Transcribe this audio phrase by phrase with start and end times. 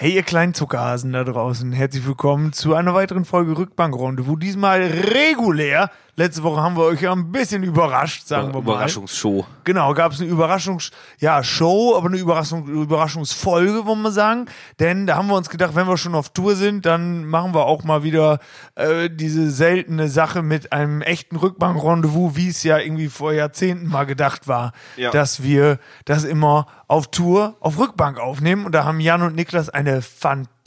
[0.00, 4.80] Hey, ihr kleinen Zuckerhasen da draußen, herzlich willkommen zu einer weiteren Folge Rückbankrunde, wo diesmal
[4.82, 8.74] regulär, letzte Woche haben wir euch ja ein bisschen überrascht, sagen wir mal.
[8.74, 9.44] Überraschungsshow.
[9.64, 14.46] Genau, gab es eine Überraschungs, ja, Show, aber eine Überraschung, Überraschungsfolge, wollen wir sagen.
[14.78, 17.66] Denn da haben wir uns gedacht, wenn wir schon auf Tour sind, dann machen wir
[17.66, 18.38] auch mal wieder
[18.76, 24.06] äh, diese seltene Sache mit einem echten Rückbankrendezvous, wie es ja irgendwie vor Jahrzehnten mal
[24.06, 25.10] gedacht war, Ja.
[25.10, 28.64] dass wir das immer auf Tour auf Rückbank aufnehmen.
[28.64, 30.57] Und da haben Jan und Niklas eine fantastische,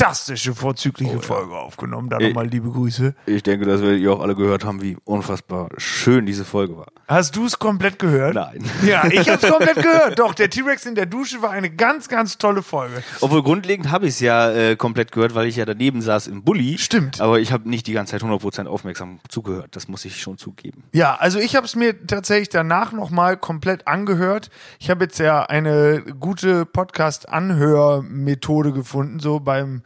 [0.55, 2.09] vorzügliche Folge aufgenommen.
[2.09, 3.13] Da nochmal liebe Grüße.
[3.25, 6.87] Ich denke, dass wir ihr auch alle gehört haben, wie unfassbar schön diese Folge war.
[7.07, 8.35] Hast du es komplett gehört?
[8.35, 8.63] Nein.
[8.85, 10.17] Ja, ich habe es komplett gehört.
[10.17, 13.03] Doch, der T-Rex in der Dusche war eine ganz, ganz tolle Folge.
[13.21, 16.43] Obwohl grundlegend habe ich es ja äh, komplett gehört, weil ich ja daneben saß im
[16.43, 16.77] Bulli.
[16.77, 17.21] Stimmt.
[17.21, 19.75] Aber ich habe nicht die ganze Zeit 100% aufmerksam zugehört.
[19.75, 20.83] Das muss ich schon zugeben.
[20.93, 24.49] Ja, also ich habe es mir tatsächlich danach nochmal komplett angehört.
[24.79, 29.83] Ich habe jetzt ja eine gute Podcast-Anhörmethode gefunden, so beim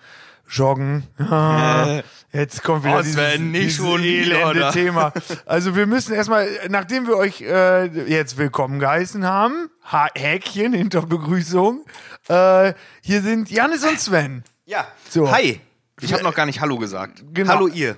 [0.49, 1.03] Joggen.
[1.19, 4.69] Ah, jetzt kommt wieder Oh, dieses, Sven, nicht dieses schon wieder, elende?
[4.71, 5.13] Thema.
[5.45, 11.01] Also wir müssen erstmal, nachdem wir euch äh, jetzt willkommen geheißen haben, ha Häkchen hinter
[11.01, 11.85] Begrüßung,
[12.27, 14.43] äh, hier sind Janis und Sven.
[14.65, 14.87] Ja.
[15.09, 15.31] So.
[15.31, 15.59] Hi.
[16.01, 17.23] Ich habe noch gar nicht Hallo gesagt.
[17.33, 17.53] Genau.
[17.53, 17.95] Hallo ihr.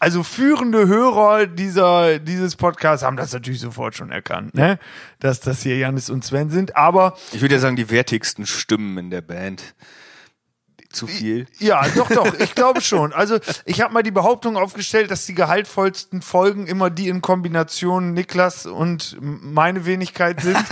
[0.00, 4.78] Also führende Hörer dieser, dieses Podcasts haben das natürlich sofort schon erkannt, ne?
[5.20, 6.76] dass das hier Janis und Sven sind.
[6.76, 9.74] Aber Ich würde ja sagen, die wertigsten Stimmen in der Band.
[10.94, 11.46] Zu viel.
[11.58, 13.12] ja, doch, doch, ich glaube schon.
[13.12, 18.14] Also ich habe mal die Behauptung aufgestellt, dass die gehaltvollsten Folgen immer die in Kombination
[18.14, 20.56] Niklas und meine Wenigkeit sind.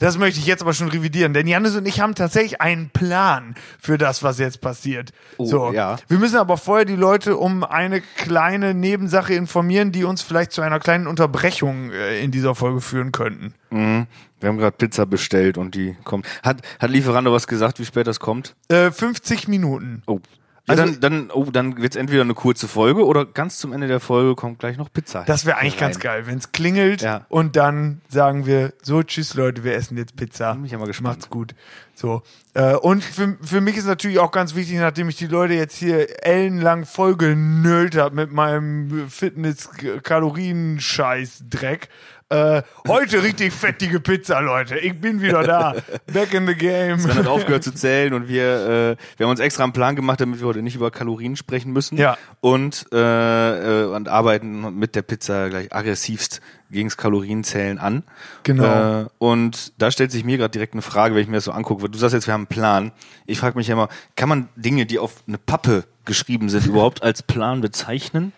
[0.00, 3.56] Das möchte ich jetzt aber schon revidieren, denn Janis und ich haben tatsächlich einen Plan
[3.80, 5.10] für das, was jetzt passiert.
[5.38, 5.96] so, ja.
[6.06, 10.62] Wir müssen aber vorher die Leute um eine kleine Nebensache informieren, die uns vielleicht zu
[10.62, 13.54] einer kleinen Unterbrechung äh, in dieser Folge führen könnten.
[13.70, 16.26] Wir haben gerade Pizza bestellt und die kommt.
[16.42, 18.54] Hat, hat Lieferando was gesagt, wie spät das kommt?
[18.68, 20.02] Äh, 50 Minuten.
[20.06, 20.20] Oh.
[20.66, 23.88] Ja, Also- dann, dann, oh, dann wird's entweder eine kurze Folge oder ganz zum Ende
[23.88, 25.24] der Folge kommt gleich noch Pizza.
[25.26, 25.80] Das wäre eigentlich rein.
[25.80, 27.24] ganz geil, wenn es klingelt Ja.
[27.30, 30.52] und dann sagen wir, so, tschüss Leute, wir essen jetzt Pizza.
[30.54, 31.16] Bin ich ja mal gespannt.
[31.20, 31.54] Macht's gut.
[31.94, 32.22] So.
[32.52, 35.76] Äh, und für, für mich ist natürlich auch ganz wichtig, nachdem ich die Leute jetzt
[35.78, 41.88] hier ellenlang voll genölt habe mit meinem Fitness-Kalorien-Scheiß-Dreck,
[42.30, 44.78] äh, heute richtig fettige Pizza, Leute.
[44.78, 45.74] Ich bin wieder da.
[46.12, 46.98] Back in the game.
[46.98, 50.20] Sven hat aufgehört zu zählen und wir, äh, wir haben uns extra einen Plan gemacht,
[50.20, 51.96] damit wir heute nicht über Kalorien sprechen müssen.
[51.96, 52.18] Ja.
[52.40, 56.40] Und, äh, äh, und arbeiten mit der Pizza gleich aggressivst
[56.70, 58.02] gegens Kalorienzählen an.
[58.42, 59.02] Genau.
[59.02, 61.52] Äh, und da stellt sich mir gerade direkt eine Frage, wenn ich mir das so
[61.52, 61.88] angucke.
[61.88, 62.92] Du sagst jetzt, wir haben einen Plan.
[63.24, 67.02] Ich frage mich ja immer, kann man Dinge, die auf eine Pappe geschrieben sind, überhaupt
[67.02, 68.32] als Plan bezeichnen?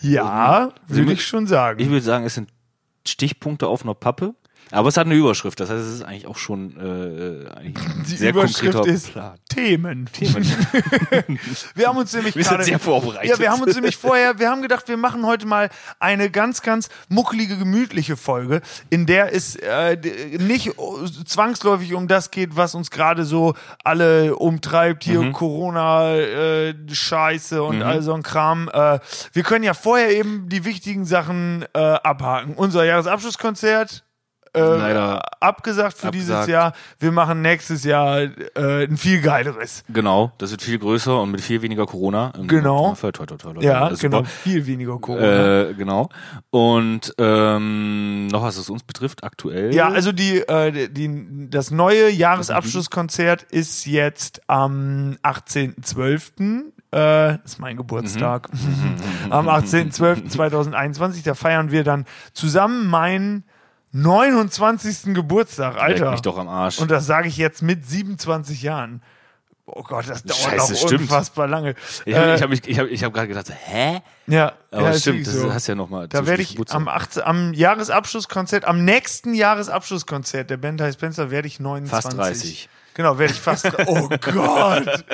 [0.00, 1.80] Ja, würde Sie- ich schon sagen.
[1.80, 2.48] Ich würde sagen, es sind
[3.06, 4.34] Stichpunkte auf einer Pappe.
[4.74, 8.04] Aber es hat eine Überschrift, das heißt, es ist eigentlich auch schon äh, eigentlich ein
[8.08, 9.38] die sehr Überschrift ist Plan.
[9.48, 10.10] Themen.
[11.74, 13.30] wir haben uns nämlich Wir sind gerade- sehr vorbereitet.
[13.30, 15.70] Ja, wir haben uns nämlich vorher, wir haben gedacht, wir machen heute mal
[16.00, 19.96] eine ganz, ganz muckelige, gemütliche Folge, in der es äh,
[20.38, 20.72] nicht
[21.24, 27.82] zwangsläufig um das geht, was uns gerade so alle umtreibt, hier Corona, äh, Scheiße und
[27.82, 28.68] all so ein Kram.
[28.72, 28.98] Äh,
[29.32, 32.54] wir können ja vorher eben die wichtigen Sachen äh, abhaken.
[32.54, 34.03] Unser Jahresabschlusskonzert
[34.54, 36.48] äh, Leider abgesagt für dieses abgesagt.
[36.50, 36.72] Jahr.
[36.98, 39.84] Wir machen nächstes Jahr äh, ein viel geileres.
[39.88, 42.32] Genau, das wird viel größer und mit viel weniger Corona.
[42.38, 42.96] Ähm, Genau.
[43.00, 43.62] Toi, toi, toi, toi.
[43.62, 44.18] Ja, genau.
[44.18, 44.24] super.
[44.24, 45.62] Viel weniger Corona.
[45.70, 46.08] Äh, genau.
[46.50, 49.74] Und ähm, noch was es uns betrifft, aktuell.
[49.74, 56.62] ja, also die, äh, die, das neue Jahresabschlusskonzert ist jetzt am 18.12.
[56.94, 58.48] Äh, ist mein Geburtstag.
[59.30, 61.24] am 18.12.2021.
[61.24, 63.44] Da feiern wir dann zusammen meinen
[63.94, 65.14] 29.
[65.14, 66.10] Geburtstag, Leck Alter.
[66.10, 66.78] mich doch am Arsch.
[66.78, 69.02] Und das sage ich jetzt mit 27 Jahren.
[69.66, 71.00] Oh Gott, das dauert Scheiße, noch stimmt.
[71.02, 71.74] unfassbar lange.
[72.04, 74.02] ich habe Äh, hab, ich hab, ich hab gerade gedacht, hä?
[74.26, 75.54] ja, Aber ja, stimmt, das so.
[75.54, 76.06] hast ja noch mal.
[76.06, 81.48] Da werde ich am, 18, am Jahresabschlusskonzert, am nächsten Jahresabschlusskonzert der Band High Spencer werde
[81.48, 81.90] ich 29.
[81.90, 82.68] Fast 30.
[82.94, 83.70] Genau, werde ich fast.
[83.86, 85.04] Oh Gott!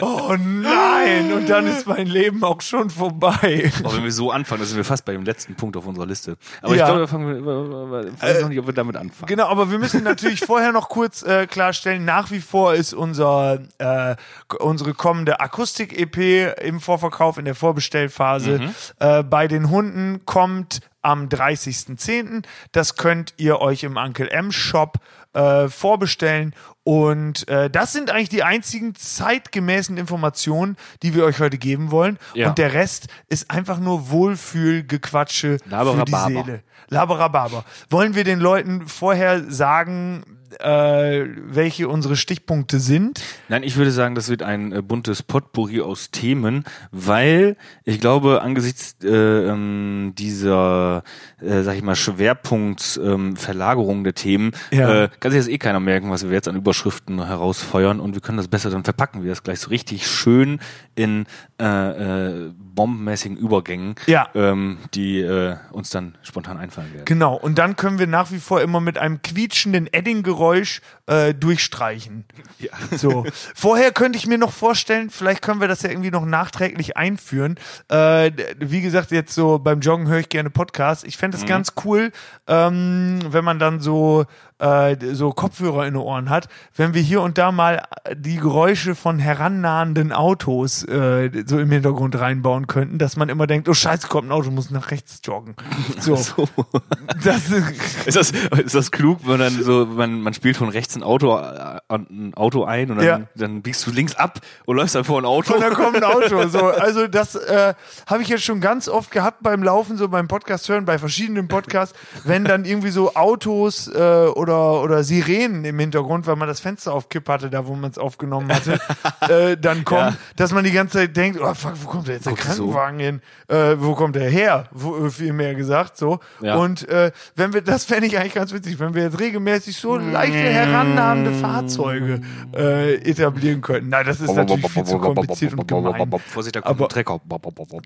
[0.00, 1.32] Oh nein!
[1.32, 3.72] Und dann ist mein Leben auch schon vorbei.
[3.82, 6.06] Aber wenn wir so anfangen, dann sind wir fast bei dem letzten Punkt auf unserer
[6.06, 6.36] Liste.
[6.62, 6.82] Aber Ja.
[6.82, 9.26] ich glaube, wir fangen, wir- ich weiß noch nicht, ob wir damit anfangen.
[9.26, 13.58] Genau, aber wir müssen natürlich vorher noch kurz äh, klarstellen, nach wie vor ist unser,
[13.78, 14.14] äh,
[14.60, 18.60] unsere kommende Akustik-EP im Vorverkauf, in der Vorbestellphase.
[19.00, 22.42] Äh, bei den Hunden kommt am 30.10.
[22.72, 24.98] Das könnt ihr euch im Uncle M Shop
[25.36, 31.58] äh, vorbestellen Und äh, das sind eigentlich die einzigen zeitgemäßen Informationen, die wir euch heute
[31.58, 32.18] geben wollen.
[32.34, 32.48] Ja.
[32.48, 36.12] Und der Rest ist einfach nur Wohlfühlgequatsche für die.
[36.12, 36.62] Seele.
[36.88, 37.64] Laberababer.
[37.90, 40.24] Wollen wir den Leuten vorher sagen,
[40.60, 43.20] äh, welche unsere Stichpunkte sind?
[43.48, 48.42] Nein, ich würde sagen, das wird ein äh, buntes Potpourri aus Themen, weil ich glaube,
[48.42, 51.02] angesichts äh, ähm, dieser,
[51.40, 55.04] äh, sag ich mal, Schwerpunktverlagerung ähm, der Themen, Ja.
[55.04, 58.22] äh, kann sich das eh keiner merken, was wir jetzt an Überschriften herausfeuern und wir
[58.22, 60.60] können das besser dann verpacken, wir das gleich so richtig schön
[60.94, 61.26] in
[61.58, 64.28] äh, äh, bombenmäßigen Übergängen, Ja.
[64.34, 67.06] ähm, die äh, uns dann spontan einfallen werden.
[67.06, 67.34] Genau.
[67.34, 72.24] Und dann können wir nach wie vor immer mit einem quietschenden Edding-Geräusch äh, durchstreichen.
[72.58, 72.70] Ja.
[72.96, 73.26] So.
[73.54, 77.56] Vorher könnte ich mir noch vorstellen, vielleicht können wir das ja irgendwie noch nachträglich einführen.
[77.88, 81.04] Äh, wie gesagt, jetzt so beim Joggen höre ich gerne Podcasts.
[81.04, 81.48] Ich fände es Mhm.
[81.48, 82.12] ganz cool,
[82.46, 84.24] ähm, wenn man dann so
[84.58, 87.82] äh, so Kopfhörer in den Ohren hat, wenn wir hier und da mal
[88.14, 93.68] die Geräusche von herannahenden Autos äh, so im Hintergrund reinbauen könnten, dass man immer denkt,
[93.68, 95.54] oh scheiße, kommt ein Auto, muss nach rechts joggen.
[96.00, 96.16] So.
[96.16, 96.48] So.
[97.24, 100.94] Das ist, Ist das, ist das klug, wenn dann so, man, man spielt von rechts
[100.96, 103.20] ein Auto, äh, ein Auto ein und dann, Ja.
[103.34, 105.54] dann biegst du links ab und läufst dann vor ein Auto?
[105.54, 106.36] Und da kommt ein Auto.
[106.48, 107.74] So, also das äh,
[108.06, 111.48] habe ich jetzt schon ganz oft gehabt beim Laufen, so beim Podcast hören, bei verschiedenen
[111.48, 116.60] Podcasts, wenn dann irgendwie so Autos äh, oder, oder Sirenen im Hintergrund, weil man das
[116.60, 118.78] Fenster auf Kipp hatte, da wo man es aufgenommen hatte,
[119.28, 120.16] äh, dann kommen, Ja.
[120.36, 122.44] dass man die ganze Zeit denkt, oh fuck, wo kommt der jetzt der du so?
[122.68, 123.20] Krankenwagen hin?
[123.48, 124.66] Äh, wo kommt der her?
[124.70, 126.20] Wo, viel mehr gesagt, so.
[126.40, 126.56] Ja.
[126.56, 129.96] Und äh, wenn wir, das fände ich eigentlich ganz witzig, wenn wir jetzt regelmäßig so
[129.96, 132.20] leichte herannahende Fahrzeuge
[132.54, 133.88] äh, etablieren könnten.
[133.90, 136.10] Nein, das ist natürlich viel zu kompliziert und gemein.
[136.26, 137.20] Vorsicht, da kommt Aber- ein Trecker.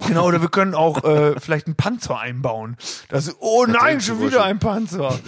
[0.07, 2.77] Genau, oder wir können auch äh, vielleicht einen Panzer einbauen.
[3.09, 5.19] Das oh nein, schon wieder ein Panzer.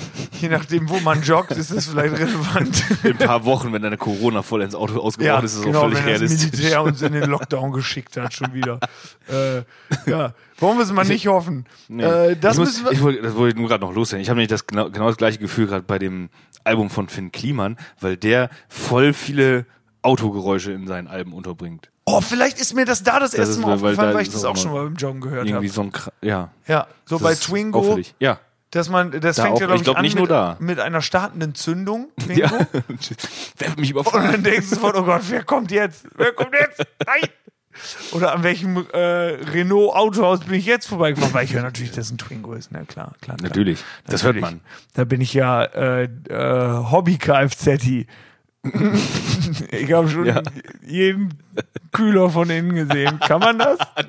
[0.41, 2.85] Je nachdem, wo man joggt, ist das vielleicht relevant.
[3.05, 5.79] In ein paar Wochen, wenn deine Corona voll ins Auto ausgebaut ist, ist es genau,
[5.79, 6.53] auch völlig wenn das realistisch.
[6.61, 8.79] Militär uns in den Lockdown geschickt hat, schon wieder.
[9.29, 9.59] Äh,
[10.11, 11.67] ja, wollen wir es mal nicht hoffen.
[11.89, 12.03] Nee.
[12.05, 12.93] Äh, das ich, muss, müssen wir.
[12.93, 14.23] ich wollte, das wollte ich nur gerade noch loswerden.
[14.23, 16.29] Ich habe nämlich das genau, genau das gleiche Gefühl gerade bei dem
[16.65, 19.67] Album von Finn Kliman, weil der voll viele
[20.03, 21.91] Autogeräusche in seinen Alben unterbringt.
[22.05, 24.31] Oh, vielleicht ist mir das da das, erste ist, Mal weil aufgefallen, da weil ich
[24.31, 25.75] das auch schon mal beim Joggen gehört Irgendwie habe.
[25.75, 26.51] so ein, Kra- ja.
[26.67, 27.99] Ja, so Das bei Twingo.
[28.19, 28.41] Ja.
[28.73, 29.61] Dass man, das Da fängt auch.
[29.61, 30.57] ja, glaube Ich glaub, an nicht mit, nur da.
[30.59, 32.09] mit einer startenden Zündung.
[32.29, 32.51] Ja.
[33.59, 34.33] Wer hat mich Und überfahren?
[34.33, 36.07] dann denkst du sofort, oh Gott, wer kommt jetzt?
[36.17, 36.83] Wer kommt jetzt?
[37.07, 37.29] Nein!
[38.13, 41.33] Oder an welchem äh, Renault Autohaus bin ich jetzt vorbeigefahren?
[41.33, 42.71] Weil ich höre natürlich, dass es ein Twingo ist.
[42.71, 43.37] Na klar, klar.
[43.39, 43.49] klar.
[43.49, 43.83] Natürlich.
[44.07, 44.61] Das hört Natürlich.
[44.61, 44.73] man.
[44.95, 48.07] Da bin ich ja äh, äh, Hobby-Kfz.
[49.73, 50.41] ich habe schon Ja.
[50.87, 51.35] jeden
[51.91, 53.19] Kühler von innen gesehen.
[53.21, 53.79] Kann man das?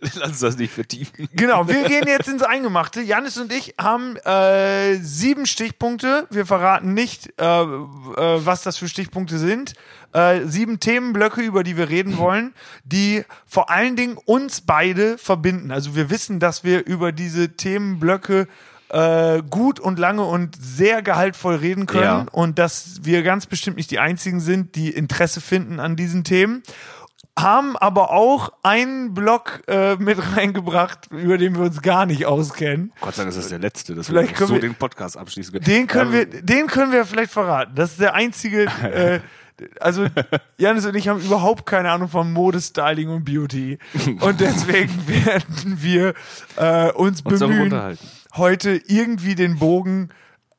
[0.00, 1.28] Lass uns das nicht vertiefen.
[1.32, 3.02] Genau, wir gehen jetzt ins Eingemachte.
[3.02, 6.26] Janis und ich haben äh, sieben Stichpunkte.
[6.30, 9.74] Wir verraten nicht, äh, äh, was das für Stichpunkte sind.
[10.12, 12.54] Äh, sieben Themenblöcke, über die wir reden wollen,
[12.84, 15.70] die vor allen Dingen uns beide verbinden.
[15.70, 18.46] Also wir wissen, dass wir über diese Themenblöcke äh,
[19.50, 22.26] gut und lange und sehr gehaltvoll reden können Ja.
[22.32, 26.62] und dass wir ganz bestimmt nicht die einzigen sind, die Interesse finden an diesen Themen
[27.38, 32.92] haben aber auch einen Block äh, mit reingebracht, über den wir uns gar nicht auskennen.
[33.02, 35.52] Gott sei Dank ist das der letzte, dass Vielleicht wir so wir- den Podcast abschließen
[35.52, 35.64] können.
[35.66, 37.72] Den können Ähm, wir, den können wir vielleicht verraten.
[37.74, 38.66] Das ist der einzige.
[38.82, 39.20] Äh,
[39.80, 40.06] also
[40.58, 43.78] Janis und ich haben überhaupt keine Ahnung von Mode, Styling und Beauty
[44.20, 46.12] und deswegen werden wir
[46.56, 48.06] äh, uns Uns bemühen, unterhalten.
[48.36, 50.10] Heute irgendwie den Bogen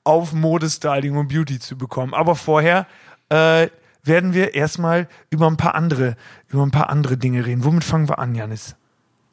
[0.04, 2.14] auf Mode, Styling und Beauty zu bekommen.
[2.14, 2.88] Aber vorher
[3.30, 3.68] äh,
[4.04, 6.16] werden wir erstmal über ein paar andere,
[6.48, 7.64] über ein paar andere Dinge reden.
[7.66, 8.76] Womit fangen wir an, Janis?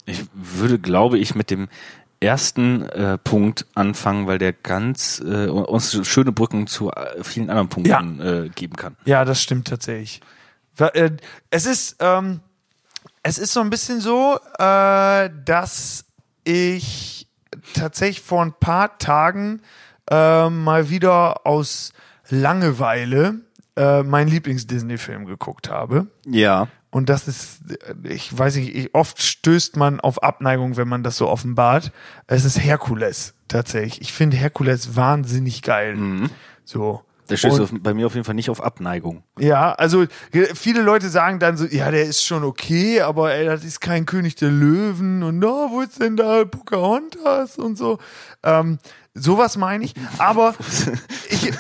[0.07, 1.69] Ich würde, glaube ich, mit dem
[2.21, 7.69] ersten äh, Punkt anfangen, weil der ganz äh, uns schöne Brücken zu äh, vielen anderen
[7.69, 8.97] Punkten äh, geben kann.
[9.05, 10.21] Ja, das stimmt tatsächlich.
[10.79, 11.11] Äh,
[11.51, 12.41] Es ist, ähm,
[13.23, 16.05] es ist so ein bisschen so, dass
[16.45, 17.29] ich
[17.73, 19.63] tatsächlich vor ein paar Tagen
[20.11, 21.93] äh, mal wieder aus
[22.29, 23.41] Langeweile
[23.77, 26.07] äh, meinen Lieblings-Disney-Film geguckt habe.
[26.27, 26.69] Ja.
[26.91, 27.61] Und das ist,
[28.05, 31.91] ich weiß nicht, ich, oft stößt man auf Abneigung, wenn man das so offenbart.
[32.29, 34.01] Es ist Herkules, tatsächlich.
[34.01, 35.97] Ich finde Herkules wahnsinnig geil.
[36.65, 37.03] So.
[37.31, 39.23] Der stößt auf, bei mir auf jeden Fall nicht auf Abneigung.
[39.39, 43.47] ja, also ge- viele Leute sagen dann so, ja, der ist schon okay, aber ey,
[43.47, 47.99] das ist kein König der Löwen und na, wo ist denn da Pocahontas und so.
[48.43, 48.79] Ähm,
[49.15, 49.95] sowas meine ich.
[50.19, 50.55] Aber
[51.29, 51.53] ich,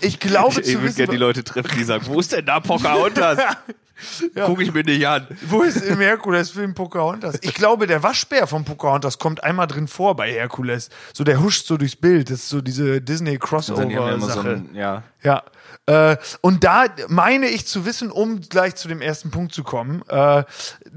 [0.00, 2.46] ich glaube Ich zu würde wissen, gerne die Leute treffen, die sagen, wo ist denn
[2.46, 3.38] da Pocahontas?
[4.34, 5.28] Guck ich mir nicht an.
[5.42, 7.38] Wo ist im Herkules-Film Pocahontas?
[7.42, 10.88] Ich glaube, der Waschbär von Pocahontas kommt einmal drin vor bei Herkules.
[11.12, 12.30] So, der huscht so durchs Bild.
[12.30, 14.64] Das ist so diese Also ja immer so Disney-Crossover-Sache.
[14.74, 15.02] ja.
[15.22, 15.42] Ja.
[15.86, 20.02] Äh, und da meine ich zu wissen, um gleich zu dem ersten Punkt zu kommen,
[20.08, 20.44] äh,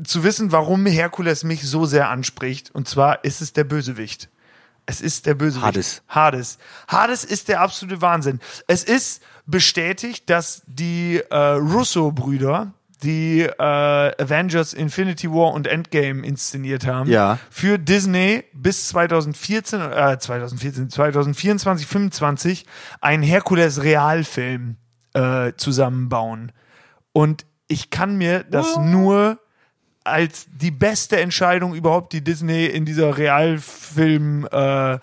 [0.03, 2.71] zu wissen, warum Herkules mich so sehr anspricht.
[2.73, 4.29] Und zwar ist es der Bösewicht.
[4.85, 5.65] Es ist der Bösewicht.
[5.65, 6.03] Hades.
[6.07, 6.57] Hades.
[6.87, 8.39] Hades ist der absolute Wahnsinn.
[8.67, 12.73] Es ist bestätigt, dass die äh, Russo-Brüder
[13.03, 17.09] die äh, Avengers Infinity War und Endgame inszeniert haben.
[17.09, 17.39] Ja.
[17.49, 22.65] Für Disney bis 2014, äh, 2014, 2024, 25
[23.01, 24.77] einen Herkules-Realfilm
[25.13, 26.51] äh, zusammenbauen.
[27.11, 29.39] Und ich kann mir das nur
[30.05, 34.99] als die beste Entscheidung überhaupt, die Disney in dieser Realfilm äh,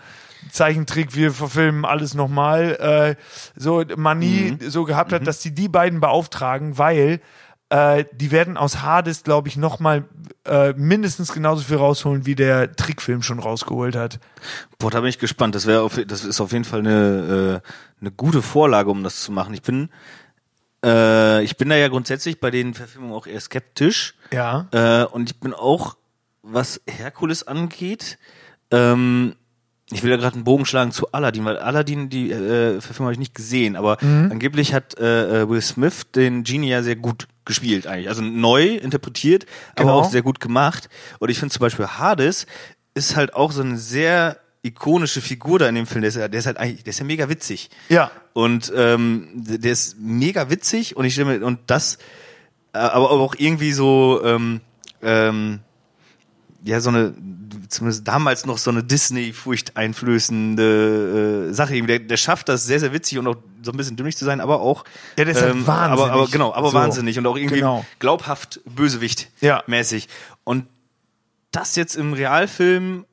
[0.50, 3.23] Zeichentrick, wir verfilmen alles nochmal, äh,
[3.56, 7.21] so Manie so gehabt hat, dass die die beiden beauftragen, weil
[7.71, 10.04] äh, die werden aus Hades, glaube ich, nochmal
[10.44, 14.21] äh, mindestens genauso viel rausholen, wie der Trickfilm schon rausgeholt hat.
[14.78, 15.54] Boah, da bin ich gespannt.
[15.54, 17.68] Das wäre auf, das ist auf jeden Fall eine, äh,
[18.00, 19.54] eine gute Vorlage, um das zu machen.
[19.54, 19.88] Ich bin,
[20.85, 24.15] äh, ich bin da ja grundsätzlich bei den Verfilmungen auch eher skeptisch.
[24.33, 24.67] Ja.
[24.73, 25.97] Äh, und ich bin auch,
[26.43, 28.19] was Herkules angeht,
[28.71, 29.35] ähm,
[29.91, 33.12] ich will ja gerade einen Bogen schlagen zu Aladdin, weil Aladdin, die äh, Verfilmung habe
[33.12, 37.29] ich nicht gesehen, aber angeblich hat äh, äh, Will Smith den Genie ja sehr gut
[37.45, 38.09] gespielt eigentlich.
[38.09, 40.01] Also neu interpretiert, aber Genau.
[40.01, 40.89] auch sehr gut gemacht.
[41.19, 42.47] Und ich finde zum Beispiel Hades
[42.95, 46.02] ist halt auch so eine sehr ikonische Figur da in dem Film.
[46.02, 47.69] Der ist, ja- der ist halt eigentlich, der ist ja mega witzig.
[47.88, 48.11] Ja.
[48.33, 51.99] Und ähm, der ist mega witzig und ich mir, und das,
[52.73, 54.61] äh, aber auch irgendwie so, ähm,
[55.02, 55.61] ähm,
[56.64, 57.12] ja, so eine,
[57.69, 61.83] zumindest damals noch so eine Disney-Furcht einflößende äh, Sache.
[61.83, 64.40] Der, der schafft das sehr, sehr witzig und auch so ein bisschen dümmlich zu sein,
[64.40, 64.85] aber auch.
[65.19, 66.02] Ja, der ist halt wahnsinnig.
[66.04, 66.75] Aber, aber genau, aber So.
[66.75, 67.85] wahnsinnig und auch irgendwie Genau.
[67.99, 69.64] glaubhaft Bösewicht Ja.
[69.66, 70.09] mäßig.
[70.45, 70.66] Und
[71.50, 73.04] das jetzt im Realfilm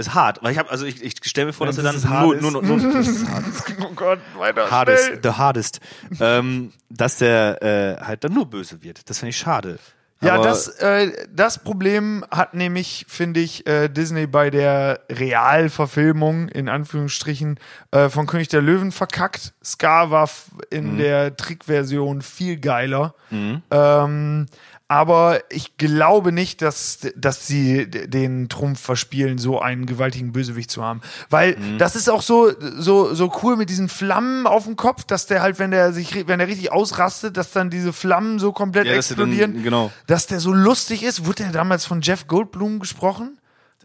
[0.00, 2.04] ist hart, weil ich habe, also ich, ich stelle mir vor, dass er dann ist
[2.08, 3.44] nur, nur, nur, nur das ist hart
[3.82, 5.20] Oh Gott, weiter hardest, schnell.
[5.22, 5.80] the hardest,
[6.20, 7.62] ähm, dass der
[8.00, 9.08] äh, halt dann nur böse wird.
[9.08, 9.78] Das finde ich schade.
[10.22, 16.48] Ja, Aber- das, äh, das Problem hat nämlich, finde ich, äh, Disney bei der Realverfilmung,
[16.48, 17.58] in Anführungsstrichen,
[17.90, 19.54] äh, von König der Löwen verkackt.
[19.64, 20.28] Scar war
[20.68, 23.14] in der Trickversion viel geiler.
[23.30, 24.46] Ähm,
[24.90, 30.82] aber ich glaube nicht, dass, dass sie den Trumpf verspielen, so einen gewaltigen Bösewicht zu
[30.82, 31.00] haben.
[31.28, 35.26] Weil das ist auch so, so, so cool mit diesen Flammen auf dem Kopf, dass
[35.26, 38.86] der halt, wenn der sich, wenn der richtig ausrastet, dass dann diese Flammen so komplett
[38.88, 39.62] Ja, dass sie dann- explodieren.
[39.62, 39.92] genau.
[40.08, 41.24] Dass der so lustig ist.
[41.24, 43.38] Wurde der damals von Jeff Goldblum gesprochen?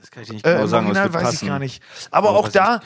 [0.06, 1.46] Das kann ich nicht Äh, genau Im sagen, Original weiß passen.
[1.46, 1.82] ich gar nicht.
[2.12, 2.80] Aber Aber auch da,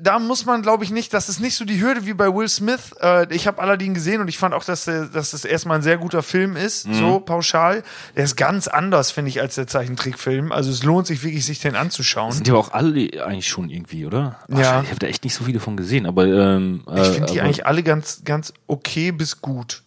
[0.00, 2.48] da muss man, glaube ich, nicht, das ist nicht so die Hürde wie bei Will
[2.48, 2.94] Smith.
[3.02, 5.82] Äh, ich habe Aladdin gesehen und ich fand auch, dass, der, dass das erstmal ein
[5.82, 6.94] sehr guter Film ist, Mhm.
[6.94, 7.82] so pauschal.
[8.16, 10.50] Der ist ganz anders, finde ich, als der Zeichentrickfilm.
[10.50, 12.32] Also es lohnt sich wirklich, sich den anzuschauen.
[12.32, 14.38] Sind die aber auch alle eigentlich schon irgendwie, oder?
[14.48, 14.80] Ja.
[14.82, 17.66] Ich habe da echt nicht so viele von gesehen, aber ähm, Ich finde die eigentlich
[17.66, 19.82] alle ganz, ganz okay bis gut.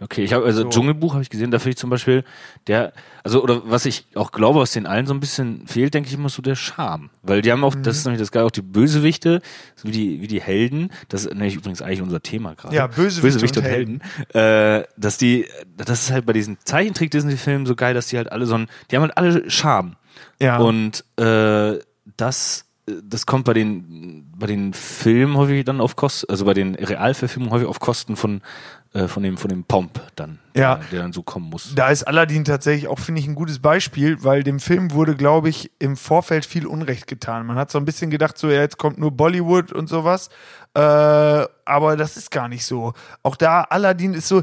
[0.00, 0.68] Okay, ich habe also So.
[0.68, 2.22] Dschungelbuch habe ich gesehen, da finde ich zum Beispiel
[2.66, 2.92] der,
[3.24, 6.14] also oder was ich auch glaube, was den allen so ein bisschen fehlt, denke ich
[6.14, 7.82] immer so der Charme, weil die haben auch, Mhm.
[7.82, 9.40] das ist nämlich das geil, auch die Bösewichte,
[9.74, 12.74] so wie die wie die Helden, das ist nämlich übrigens eigentlich unser Thema gerade.
[12.76, 14.02] Ja, Bösewichte Bösewichte und und Helden,
[14.34, 15.46] äh, dass die,
[15.78, 18.54] das ist halt bei diesen Zeichentrick Disney Filmen so geil, dass die halt alle so
[18.56, 19.96] ein, die haben halt alle Charme
[20.40, 20.58] Ja.
[20.58, 21.78] und äh,
[22.18, 22.64] das
[23.02, 27.52] das kommt bei den bei den Filmen häufig dann auf Kosten, also bei den Realverfilmungen
[27.52, 28.42] häufig auf Kosten von
[28.96, 30.76] äh, von dem von dem Pomp dann, Ja.
[30.76, 31.74] der, der dann so kommen muss.
[31.74, 35.48] Da ist Aladdin tatsächlich auch, finde ich, ein gutes Beispiel, weil dem Film wurde, glaube
[35.48, 37.46] ich, im Vorfeld viel Unrecht getan.
[37.46, 40.28] Man hat so ein bisschen gedacht, so, ja, jetzt kommt nur Bollywood und sowas.
[40.74, 40.80] Äh,
[41.64, 42.92] aber das ist gar nicht so.
[43.22, 44.40] Auch da, Aladdin ist so,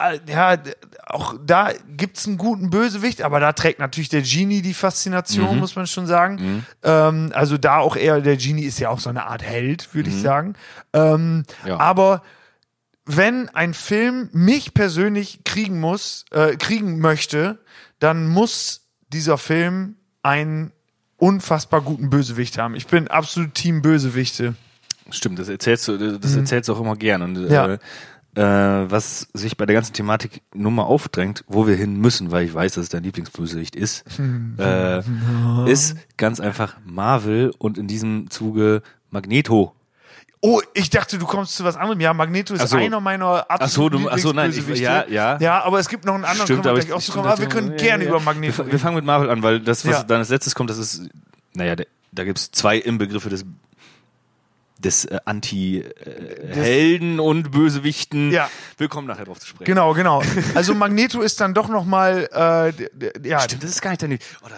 [0.00, 0.56] äh, ja,
[1.06, 5.76] auch da gibt's einen guten Bösewicht, aber da trägt natürlich der Genie die Faszination, muss
[5.76, 6.64] man schon sagen.
[6.82, 10.10] Ähm, also da auch eher, der Genie ist ja auch so eine Art Held, würde
[10.10, 10.54] ich sagen.
[10.92, 11.78] Ähm, Ja.
[11.78, 12.22] Aber
[13.06, 17.58] wenn ein Film mich persönlich kriegen muss, äh, kriegen möchte,
[17.98, 18.82] dann muss
[19.12, 20.72] dieser Film einen
[21.16, 22.74] unfassbar guten Bösewicht haben.
[22.74, 24.54] Ich bin absolut Team Bösewichte.
[25.10, 27.22] Stimmt, das erzählst du, das erzählst du auch immer gern.
[27.22, 27.48] Und Mhm.
[27.50, 27.66] Ja.
[27.66, 27.78] äh,
[28.34, 32.44] äh, was sich bei der ganzen Thematik nur mal aufdrängt, wo wir hin müssen, weil
[32.44, 34.04] ich weiß, dass es dein Lieblingsbösewicht ist,
[34.58, 34.98] äh,
[35.70, 39.74] ist ganz einfach Marvel und in diesem Zuge Magneto.
[40.42, 41.98] Oh, ich dachte, du kommst zu was anderem.
[42.00, 42.76] Ja, Magneto ist so.
[42.76, 45.38] einer meiner Ach so, absoluten ach so, nein, ich- ja, ja.
[45.40, 47.32] Ja, aber es gibt noch einen anderen, wir aber gleich auch ich- zu stimmt, kommen.
[47.32, 48.10] Aber wir können ja, gerne ja.
[48.10, 50.02] über Magneto Wir, wir fangen mit Marvel an, weil das, was Ja.
[50.04, 51.02] dann als letztes kommt, das ist,
[51.54, 51.74] naja,
[52.12, 53.44] da gibt's zwei Inbegriffe des
[54.78, 58.30] des äh, Anti-Helden und Bösewichten.
[58.30, 58.50] Ja.
[58.76, 59.64] Wir kommen nachher drauf zu sprechen.
[59.64, 60.22] Genau, genau.
[60.54, 64.18] Also Magneto ist dann doch nochmal, äh, ja, Stimmt, das ist gar nicht deine.
[64.44, 64.54] Oder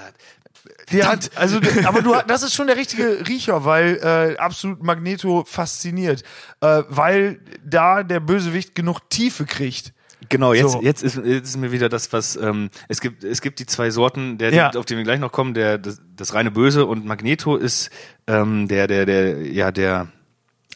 [0.92, 5.44] der hat, also, aber du, das ist schon der richtige Riecher, weil äh, absolut Magneto
[5.46, 6.22] fasziniert,
[6.60, 9.92] äh, weil da der Bösewicht genug Tiefe kriegt.
[10.28, 10.82] Genau, jetzt, So.
[10.82, 13.22] jetzt, ist, jetzt ist mir wieder das, was ähm, es gibt.
[13.22, 14.70] Es gibt die zwei Sorten, der, Ja.
[14.70, 15.54] auf die wir gleich noch kommen.
[15.54, 17.90] Der das, das reine Böse und Magneto ist
[18.26, 20.08] ähm, der, der, der, ja, der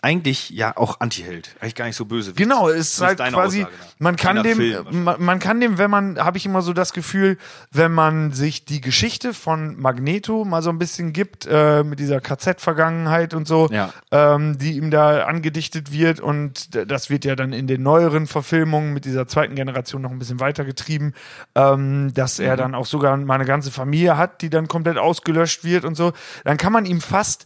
[0.03, 2.33] eigentlich ja auch Antiheld, eigentlich gar nicht so böse.
[2.33, 5.79] wie- Genau, es ist halt quasi, Aussage, man kann dem, Film man, man kann dem,
[5.79, 7.39] wenn man, habe ich immer so das Gefühl,
[7.71, 12.21] wenn man sich die Geschichte von Magneto mal so ein bisschen gibt, äh, mit dieser
[12.21, 13.93] KZ-Vergangenheit und so, Ja.
[14.11, 18.93] ähm, die ihm da angedichtet wird und das wird ja dann in den neueren Verfilmungen
[18.93, 21.15] mit dieser zweiten Generation noch ein bisschen weitergetrieben,
[21.55, 22.45] ähm, dass Mhm.
[22.47, 25.95] er dann auch sogar mal eine ganze Familie hat, die dann komplett ausgelöscht wird und
[25.95, 26.13] so,
[26.45, 27.45] dann kann man ihm fast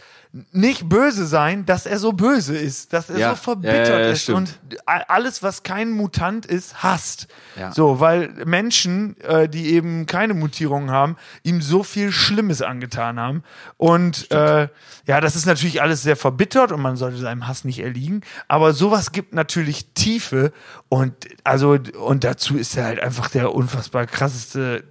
[0.53, 3.31] nicht böse sein, dass er so böse ist, dass er Ja.
[3.31, 4.59] so verbittert Ja, ja, ist stimmt.
[4.69, 7.27] und alles, was kein Mutant ist, hasst.
[7.73, 13.43] So, weil Menschen, äh, die eben keine Mutierungen haben, ihm so viel Schlimmes angetan haben.
[13.79, 14.69] Und äh,
[15.07, 18.21] ja, das ist natürlich alles sehr verbittert und man sollte seinem Hass nicht erliegen.
[18.49, 20.53] Aber sowas gibt natürlich Tiefe
[20.97, 24.85] und also und dazu ist er halt einfach der unfassbar krasseste.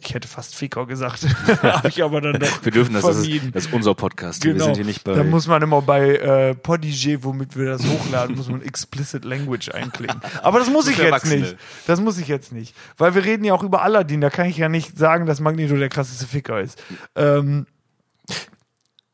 [0.00, 1.26] Ich hätte fast Ficker gesagt,
[1.62, 4.44] habe ich aber dann doch Wir dürfen das, das ist, das ist unser Podcast.
[4.44, 5.14] Wir sind hier nicht bei.
[5.14, 9.72] Da muss man immer bei äh, Podigy, womit wir das hochladen, muss man explicit language
[9.72, 10.20] einklicken.
[10.42, 11.56] Aber das muss ich jetzt nicht.
[11.86, 12.74] Das muss ich jetzt nicht.
[12.96, 15.76] Weil wir reden ja auch über Aladdin, da kann ich ja nicht sagen, dass Magneto
[15.76, 16.82] der krasseste Ficker ist.
[17.14, 17.66] Ähm,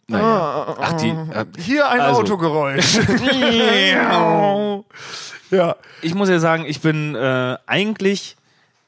[0.06, 0.76] naja.
[0.80, 2.20] Ach, die, äh, hier ein also.
[2.20, 2.98] Autogeräusch.
[5.50, 5.76] ja.
[6.02, 8.36] ich muss ja sagen, ich bin äh, eigentlich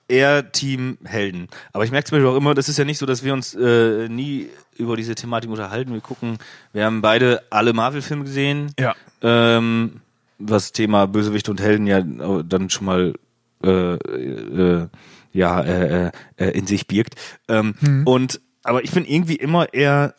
[0.08, 1.48] eher Team Helden.
[1.72, 3.54] Aber ich merke zum Beispiel auch immer, das ist ja nicht so, dass wir uns
[3.54, 5.92] äh, nie über diese Thematik unterhalten.
[5.92, 6.38] Wir gucken,
[6.72, 8.72] wir haben beide alle Marvel-Filme gesehen.
[8.78, 8.94] Ja.
[9.22, 10.00] Ähm,
[10.38, 13.14] was Thema Bösewicht und Helden ja äh, dann schon mal
[13.62, 14.86] äh, äh,
[15.32, 17.14] ja äh, äh, äh, in sich birgt.
[17.48, 17.74] Ähm,
[18.04, 20.14] Und aber ich bin irgendwie immer eher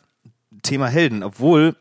[0.62, 1.76] Thema Helden, obwohl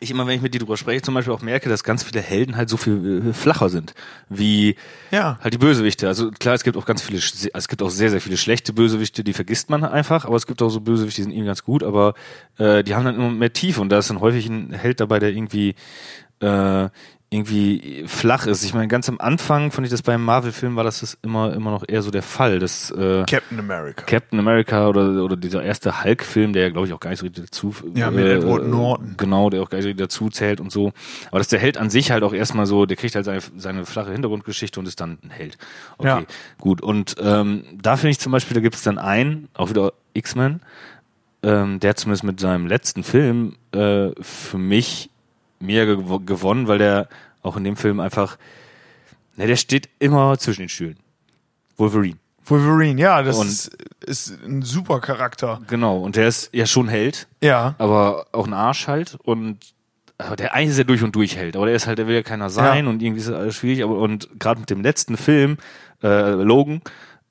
[0.00, 2.20] ich immer, wenn ich mit dir drüber spreche, zum Beispiel auch merke, dass ganz viele
[2.20, 3.94] Helden halt so viel äh, flacher sind,
[4.28, 4.76] wie
[5.10, 5.38] Ja.
[5.40, 6.08] halt die Bösewichte.
[6.08, 9.22] Also klar, es gibt auch ganz viele, es gibt auch sehr, sehr viele schlechte Bösewichte,
[9.24, 11.82] die vergisst man einfach, aber es gibt auch so Bösewichte, die sind irgendwie ganz gut,
[11.82, 12.14] aber
[12.58, 15.18] äh, die haben dann immer mehr Tiefe und da ist dann häufig ein Held dabei,
[15.20, 15.74] der irgendwie
[16.40, 16.88] äh,
[17.34, 18.64] irgendwie flach ist.
[18.64, 21.70] Ich meine, ganz am Anfang fand ich das beim Marvel-Film war das, das immer immer
[21.70, 24.02] noch eher so der Fall, dass äh, Captain America.
[24.06, 27.26] Captain America oder, oder dieser erste Hulk-Film, der ja, glaube ich, auch gar nicht so
[27.26, 27.74] richtig dazu.
[27.94, 29.14] Ja, mit Edward Norton.
[29.16, 30.92] Genau, der auch gar nicht so richtig dazu zählt und so.
[31.30, 33.84] Aber dass der Held an sich halt auch erstmal so, der kriegt halt seine, seine
[33.86, 35.58] flache Hintergrundgeschichte und ist dann ein Held.
[35.98, 36.22] Okay, Ja.
[36.58, 36.80] gut.
[36.80, 40.60] Und ähm, da finde ich zum Beispiel, da gibt es dann einen, auch wieder X-Men,
[41.42, 45.10] ähm, der zumindest mit seinem letzten Film äh, für mich
[45.60, 47.08] mehr gew gewonnen, weil der
[47.44, 48.36] auch in dem Film einfach,
[49.36, 50.96] ne, der steht immer zwischen den Stühlen.
[51.76, 52.16] Wolverine.
[52.46, 55.60] Wolverine, ja, das Und- ist, ist ein super Charakter.
[55.68, 57.74] Genau, und der ist ja schon Held, Ja.
[57.78, 59.58] aber auch ein Arsch halt und
[60.16, 62.14] aber der eigentlich ist ja durch und durch Held, aber der ist halt, der will
[62.14, 62.90] ja keiner sein Ja.
[62.90, 65.56] und irgendwie ist das alles schwierig, aber und gerade mit dem letzten Film,
[66.04, 66.82] äh, Logan,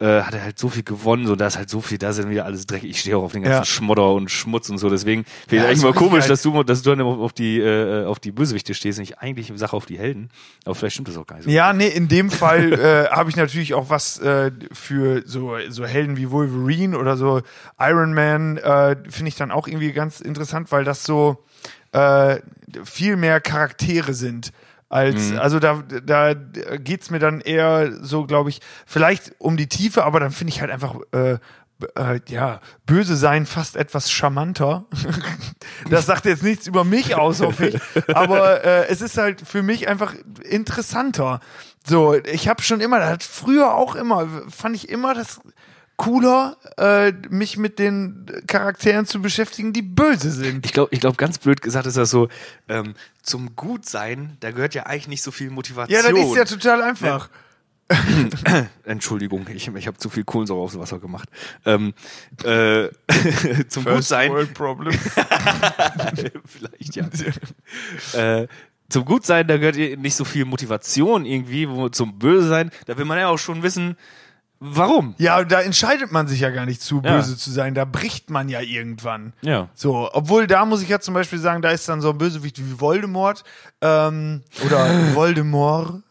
[0.03, 2.19] äh, hat er halt so viel gewonnen, so da ist halt so viel, da ist
[2.19, 2.89] dann wieder alles dreckig.
[2.89, 3.65] Ich stehe auch auf den ganzen Ja.
[3.65, 6.61] Schmodder und Schmutz und so, deswegen finde ich Ja, eigentlich ist mal komisch, dass du,
[6.63, 9.75] dass du dann auf, auf die, äh, auf die Bösewichte stehst und ich eigentlich Sache
[9.77, 10.29] auf die Helden,
[10.65, 11.51] aber vielleicht stimmt das auch gar nicht so.
[11.51, 15.85] Ja, nee, in dem Fall äh, habe ich natürlich auch was äh, für so, so
[15.85, 17.41] Helden wie Wolverine oder so
[17.79, 21.43] Iron Man, äh, finde ich dann auch irgendwie ganz interessant, weil das so
[21.93, 22.39] äh,
[22.83, 24.51] viel mehr Charaktere sind.
[24.93, 30.03] Als, also da, da geht's mir dann eher so, glaube ich, vielleicht um die Tiefe,
[30.03, 31.39] aber dann finde ich halt einfach, äh,
[31.95, 34.85] äh, ja, böse sein fast etwas charmanter.
[35.89, 37.81] das sagt jetzt nichts über mich aus, hoffe ich.
[38.15, 40.13] Aber äh, es ist halt für mich einfach
[40.47, 41.39] interessanter.
[41.83, 45.41] So, ich habe schon immer, das hat früher auch immer, fand ich immer das
[46.03, 50.65] cooler, äh, mich mit den Charakteren zu beschäftigen, die böse sind.
[50.65, 52.27] Ich glaube, ich glaub, ganz blöd gesagt ist das so,
[52.67, 55.95] ähm, zum Gutsein, da gehört ja eigentlich nicht so viel Motivation.
[55.95, 57.29] Ja, das ist ja total einfach.
[58.83, 61.29] Entschuldigung, ich, ich habe zu viel Kohlensäure aufs Wasser gemacht.
[61.65, 61.93] Ähm,
[62.43, 62.89] äh,
[63.69, 64.93] zum Gutsein, World Problem.
[66.45, 67.07] vielleicht ja.
[68.13, 68.47] äh,
[68.89, 73.05] zum Gutsein, da gehört ja nicht so viel Motivation irgendwie, wo zum Bösesein, da will
[73.05, 73.95] man ja auch schon wissen,
[74.65, 75.13] warum.
[75.17, 77.15] Ja, da entscheidet man sich ja gar nicht zu, Ja.
[77.17, 77.73] böse zu sein.
[77.75, 79.33] Da bricht man ja irgendwann.
[79.41, 79.67] Ja.
[79.73, 82.59] So, obwohl da muss ich ja zum Beispiel sagen, da ist dann so ein Bösewicht
[82.59, 83.43] wie Voldemort
[83.81, 86.01] ähm, oder Voldemort.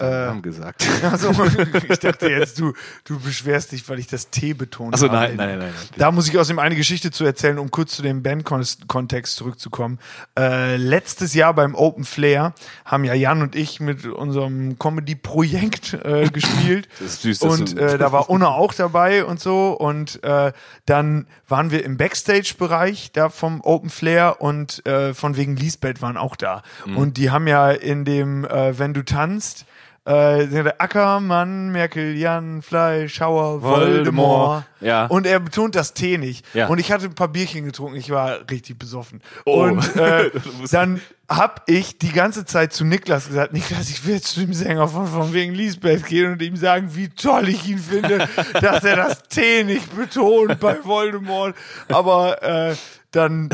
[0.00, 0.86] Hast deinen Namen gesagt.
[1.02, 1.30] Also,
[1.88, 2.72] ich dachte jetzt, du,
[3.04, 4.92] du beschwerst dich, weil ich das T betone.
[4.94, 5.72] Achso, nein, nein, nein, nein.
[5.96, 9.98] Da muss ich außerdem eine Geschichte zu erzählen, um kurz zu dem Band-Kontext zurückzukommen.
[10.38, 12.52] Äh, letztes Jahr beim Open Flair
[12.84, 16.88] haben ja Jan und ich mit unserem Comedy-Projekt äh, gespielt.
[16.98, 19.70] Das ist süß, und du- äh, da war Unna auch dabei und so.
[19.72, 20.52] Und äh,
[20.86, 26.16] dann waren wir im Backstage-Bereich da vom Open Flair und äh, von wegen Lisbeth waren
[26.16, 26.62] auch da.
[26.86, 26.96] Mhm.
[26.96, 29.64] Und die haben ja in dem äh, Wenn du tanzt,
[30.08, 33.86] äh, Ackermann, Merkel, Jan, Fleisch, Schauer, Voldemort.
[33.86, 34.64] Voldemort.
[34.80, 35.06] Ja.
[35.06, 36.46] Und er betont das T nicht.
[36.54, 36.68] Ja.
[36.68, 39.20] Und ich hatte ein paar Bierchen getrunken, ich war richtig besoffen.
[39.44, 39.64] Oh.
[39.64, 40.30] Und äh,
[40.70, 44.54] dann hab ich die ganze Zeit zu Niklas gesagt, Niklas, ich will jetzt zu dem
[44.54, 48.26] Sänger von, von wegen Lisbeth gehen und ihm sagen, wie toll ich ihn finde,
[48.60, 51.54] dass er das T nicht betont bei Voldemort.
[51.88, 52.74] Aber äh,
[53.10, 53.50] dann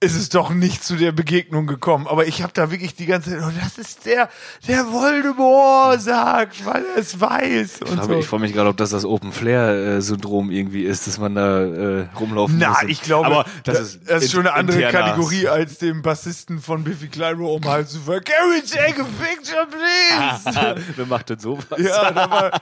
[0.00, 2.06] ist es doch nicht zu der Begegnung gekommen.
[2.06, 4.28] Aber ich habe da wirklich die ganze Zeit, oh, das ist der,
[4.68, 7.80] der Voldemort sagt, weil er es weiß.
[7.82, 8.08] Ich so.
[8.08, 11.34] mich, ich frage mich gerade, ob das das Open Flair äh, irgendwie ist, dass man
[11.34, 12.82] da äh, rumlaufen Na, muss.
[12.86, 16.02] ich glaube, aber das, das, ist, das ist schon eine andere interner- Kategorie als dem
[16.02, 18.22] Bassisten von Biffy Clyro um Hals zu fallen.
[18.22, 20.82] Can we take a picture, please?
[20.96, 21.64] Wer macht denn sowas?
[21.76, 22.60] ja, da war,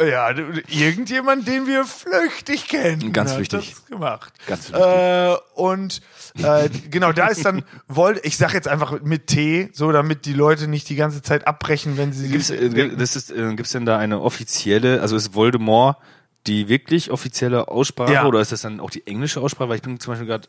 [0.00, 0.30] ja,
[0.68, 3.12] irgendjemand, den wir flüchtig kennen.
[3.12, 3.74] Ganz hat wichtig.
[3.74, 4.32] Das gemacht.
[4.46, 4.84] Ganz wichtig.
[4.84, 6.00] Äh, und
[6.36, 10.32] äh, genau, da ist dann Volt, ich sag jetzt einfach mit T, so damit die
[10.32, 13.86] Leute nicht die ganze Zeit abbrechen, wenn sie Gibt's, äh, das ist, äh, gibt's denn
[13.86, 15.96] da eine offizielle, also ist Voldemort
[16.46, 18.24] die wirklich offizielle Aussprache Ja.
[18.24, 19.68] oder ist das dann auch die englische Aussprache?
[19.68, 20.48] Weil ich bin zum Beispiel gerade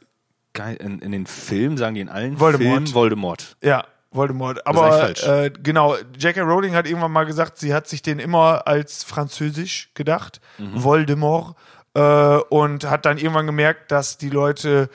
[0.76, 2.72] in, in den Filmen, sagen die in allen Voldemort.
[2.74, 3.58] Filmen Voldemort.
[3.62, 4.66] Ja, Voldemort.
[4.66, 6.42] Aber äh, genau, J.K.
[6.42, 10.84] Rowling hat irgendwann mal gesagt, sie hat sich den immer als französisch gedacht, Mhm.
[10.84, 11.56] Voldemort,
[11.96, 12.02] äh,
[12.50, 14.90] und hat dann irgendwann gemerkt, dass die Leute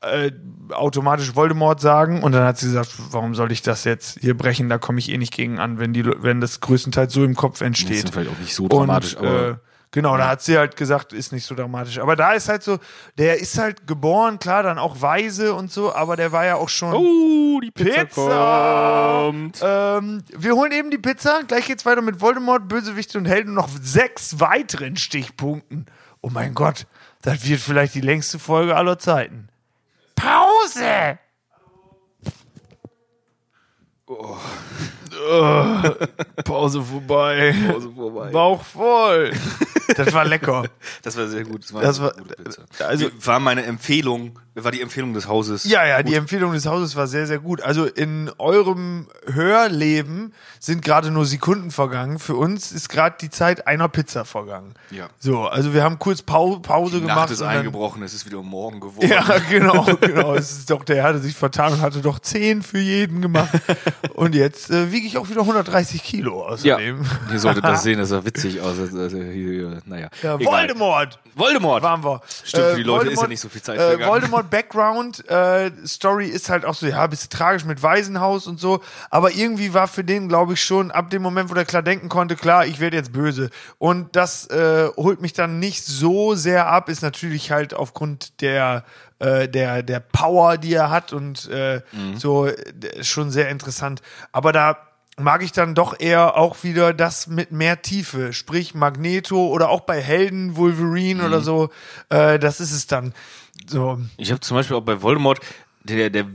[0.00, 0.30] äh,
[0.70, 4.68] automatisch Voldemort sagen und dann hat sie gesagt, warum soll ich das jetzt hier brechen,
[4.68, 7.58] da komme ich eh nicht gegen an, wenn die wenn das größtenteils so im Kopf
[7.58, 8.04] Das entsteht.
[8.04, 9.54] ist vielleicht auch nicht so dramatisch, und, aber äh,
[9.90, 11.98] genau, da hat sie halt gesagt, ist nicht so dramatisch.
[11.98, 12.78] Aber da ist halt so,
[13.16, 16.68] der ist halt geboren, klar, dann auch weise und so, aber der war ja auch
[16.68, 16.92] schon.
[16.94, 19.22] Oh, die Pizza, Pizza!
[19.24, 19.60] kommt.
[19.62, 21.40] Ähm, wir holen eben die Pizza.
[21.48, 25.86] Gleich geht's weiter mit Voldemort, Bösewichte und Helden und noch sechs weiteren Stichpunkten.
[26.20, 26.86] Oh mein Gott,
[27.22, 29.48] das wird vielleicht die längste Folge aller Zeiten.
[30.62, 31.18] Pause!
[34.10, 34.36] Oh.
[36.44, 37.54] Pause vorbei.
[37.70, 38.30] Pause vorbei.
[38.30, 39.32] Bauch voll.
[39.96, 40.64] Das war lecker.
[41.02, 41.64] Das war sehr gut.
[41.64, 42.62] Das war, Das eine war- gute Pizza.
[42.86, 45.64] also- war meine Empfehlung, war die Empfehlung des Hauses.
[45.64, 47.62] Ja, ja, die Empfehlung des Hauses war sehr, sehr gut.
[47.62, 52.18] Also in eurem Hörleben sind gerade nur Sekunden vergangen.
[52.18, 54.74] Für uns ist gerade die Zeit einer Pizza vergangen.
[54.90, 55.08] Ja.
[55.18, 57.16] So, also wir haben kurz Pau Pause Die gemacht.
[57.16, 59.08] Nacht ist eingebrochen, es ist wieder morgen geworden.
[59.08, 60.34] Ja, genau, genau.
[60.34, 63.50] Es ist doch, der hatte sich vertan und hatte doch 10 für jeden gemacht.
[64.14, 67.06] Und jetzt äh, wiege ich auch wieder 130 Kilo Ja, außerdem.
[67.32, 68.78] ihr solltet das sehen, das sah witzig aus.
[68.78, 70.08] Also, also, hier, hier, naja.
[70.22, 70.40] Ja.
[70.40, 71.20] Voldemort!
[71.36, 71.82] Voldemort!
[71.82, 72.20] waren wir.
[72.44, 74.10] Stimmt, für die Leute ist ja nicht so viel Zeit äh, vergangen.
[74.10, 78.80] Voldemort Background äh, Story ist halt auch so, ja, bisschen tragisch mit Waisenhaus und so,
[79.10, 82.08] aber irgendwie war für den, glaube ich, schon ab dem Moment, wo der klar denken
[82.08, 83.50] konnte, klar, ich werde jetzt böse.
[83.78, 88.84] Und das äh, holt mich dann nicht so sehr ab, ist natürlich halt aufgrund der
[89.20, 92.16] äh, der der Power, die er hat und äh, Mhm.
[92.16, 92.54] so äh,
[93.02, 94.00] schon sehr interessant.
[94.32, 94.78] Aber da
[95.20, 99.80] mag ich dann doch eher auch wieder das mit mehr Tiefe, sprich Magneto oder auch
[99.80, 101.26] bei Helden Wolverine Mhm.
[101.26, 101.70] oder so.
[102.08, 103.12] Äh, das ist es dann.
[103.66, 105.40] So, Ich habe zum Beispiel auch bei Voldemort,
[105.84, 106.26] der, der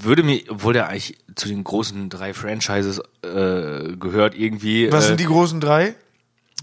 [0.00, 4.90] würde mir, obwohl der eigentlich zu den großen drei Franchises äh, gehört, irgendwie.
[4.92, 5.94] was äh, sind die großen drei?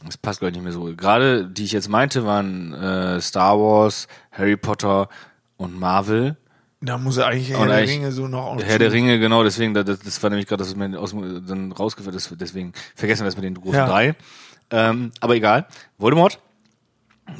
[0.06, 0.94] Das passt gleich nicht mehr so.
[0.96, 5.10] Gerade die ich jetzt meinte, waren äh, Star Wars, Harry Potter
[5.58, 6.38] und Marvel.
[6.82, 10.00] Da muss er eigentlich Herr der Ringe so noch Herr der Ringe, genau, deswegen, das,
[10.00, 11.16] das war nämlich gerade, das ist mir aus,
[11.48, 13.88] dann rausgeführt ist, deswegen vergessen wir das mit den großen Ja.
[13.88, 14.16] drei.
[14.70, 15.68] Ähm, aber egal.
[15.98, 16.40] Voldemort,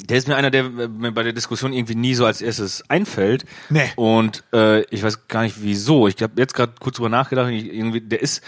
[0.10, 3.46] der ist mir einer, der mir bei der Diskussion irgendwie nie so als erstes einfällt.
[3.70, 3.92] Nee.
[3.96, 6.08] Und äh, ich weiß gar nicht wieso.
[6.08, 7.50] Ich habe jetzt gerade kurz drüber nachgedacht.
[7.52, 8.42] Ich, irgendwie, der ist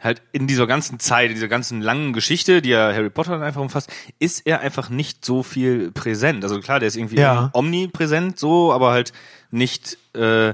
[0.00, 3.42] halt in dieser ganzen Zeit, in dieser ganzen langen Geschichte, die ja Harry Potter dann
[3.42, 6.44] einfach umfasst, ist er einfach nicht so viel präsent.
[6.44, 7.50] Also klar, der ist irgendwie Ja.
[7.54, 9.12] omnipräsent, so, aber halt
[9.50, 10.52] nicht äh,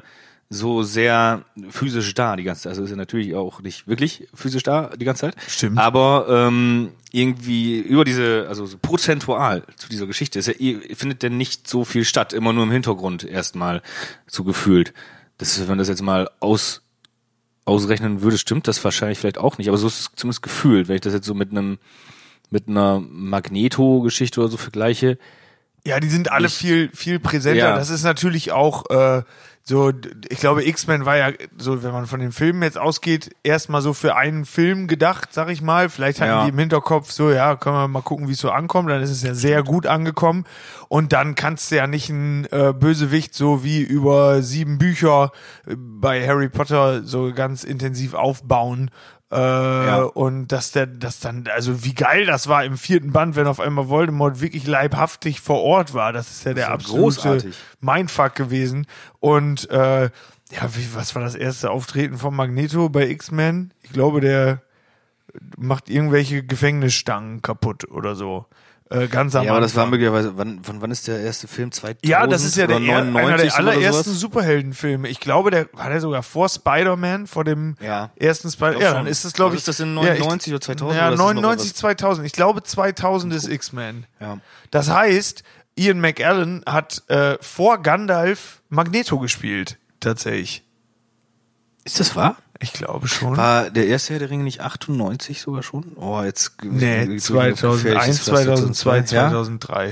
[0.53, 2.71] so sehr physisch da die ganze Zeit.
[2.71, 5.37] Also ist er natürlich auch nicht wirklich physisch da die ganze Zeit.
[5.47, 5.79] Stimmt.
[5.79, 11.31] Aber ähm, irgendwie über diese, also so prozentual zu dieser Geschichte ist eh- findet der
[11.31, 13.81] nicht so viel statt, immer nur im Hintergrund erstmal
[14.27, 14.93] so gefühlt.
[15.39, 16.83] Das ist, wenn man das jetzt mal aus
[17.65, 20.97] ausrechnen würde, stimmt das wahrscheinlich vielleicht auch nicht, aber so ist es zumindest gefühlt, wenn
[20.97, 21.79] ich das jetzt so mit einem
[22.53, 25.19] mit einer Magneto-Geschichte oder so vergleiche.
[25.87, 27.59] Ja, die sind alle Ich- viel, viel präsenter.
[27.71, 27.77] Ja.
[27.77, 29.23] Das ist natürlich auch, äh,
[29.62, 29.92] so,
[30.29, 33.92] ich glaube, X-Men war ja so, wenn man von den Filmen jetzt ausgeht, erstmal so
[33.92, 35.88] für einen Film gedacht, sag ich mal.
[35.88, 36.44] Vielleicht hatten Ja.
[36.44, 38.90] die im Hinterkopf so, ja, können wir mal gucken, wie es so ankommt.
[38.90, 40.44] Dann ist es ja sehr gut angekommen.
[40.88, 45.31] Und dann kannst du ja nicht einen äh, Bösewicht so wie über sieben Bücher
[45.66, 48.90] äh, bei Harry Potter so ganz intensiv aufbauen.
[49.31, 53.47] Äh, Und dass der, das dann, also wie geil das war im vierten Band, wenn
[53.47, 56.12] auf einmal Voldemort wirklich leibhaftig vor Ort war.
[56.12, 57.57] Das ist ja der war absolute großartig.
[57.81, 58.87] Mindfuck gewesen.
[59.21, 60.05] Und äh,
[60.51, 63.73] ja, wie, was war das erste Auftreten von Magneto bei X-Men?
[63.83, 64.62] Ich glaube, der
[65.57, 68.47] macht irgendwelche Gefängnisstangen kaputt oder so.
[68.92, 71.70] Äh, ganz am Ja, aber das war möglicherweise, wann, von wann ist der erste Film?
[71.70, 74.11] 2000 Ja, das ist ja der, er, einer 99 der allerersten?
[74.12, 75.09] Superheldenfilme.
[75.09, 78.11] Ich glaube, der war der sogar vor Spider-Man, vor dem Ja.
[78.16, 78.81] ersten Spider-Man.
[78.83, 79.61] Ja, dann ist das, glaube ich.
[79.61, 81.76] ist das in ja, ich- 99 oder 2000 Ja, oder ist das noch 99, was?
[81.76, 82.26] 2000.
[82.26, 84.07] Ich glaube, 2000 ist X-Men.
[84.20, 84.38] Ja.
[84.72, 85.44] Das heißt,
[85.76, 89.79] Ian McAllen hat äh, vor Gandalf Magneto gespielt.
[90.00, 90.64] Tatsächlich.
[91.85, 92.37] Ist das wahr?
[92.62, 93.37] Ich glaube schon.
[93.38, 95.92] War der erste Herr der Ringe nicht 98 sogar schon?
[95.96, 96.53] Oh, jetzt.
[96.62, 99.07] nee, gefährliches 2001, Pflaster 2002, Ja?
[99.07, 99.87] 2003.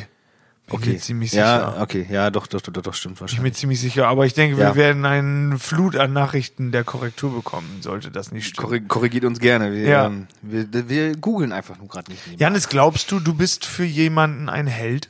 [0.66, 0.90] Bin Okay.
[0.92, 1.80] mir ziemlich ja, sicher.
[1.82, 2.06] okay.
[2.10, 3.54] Ja, doch, doch, doch, doch, doch stimmt Ich bin mir wahrscheinlich.
[3.54, 4.76] ziemlich sicher, aber ich denke, wir Ja.
[4.76, 8.68] werden eine Flut an Nachrichten der Korrektur bekommen, sollte das nicht stimmen.
[8.68, 9.72] Korri- Korrigiert uns gerne.
[9.72, 10.06] Wir, Ja.
[10.06, 12.26] ähm, wir, wir googeln einfach nur gerade nicht.
[12.26, 12.44] nebenbei.
[12.44, 15.08] Janis, glaubst du, du bist für jemanden ein Held?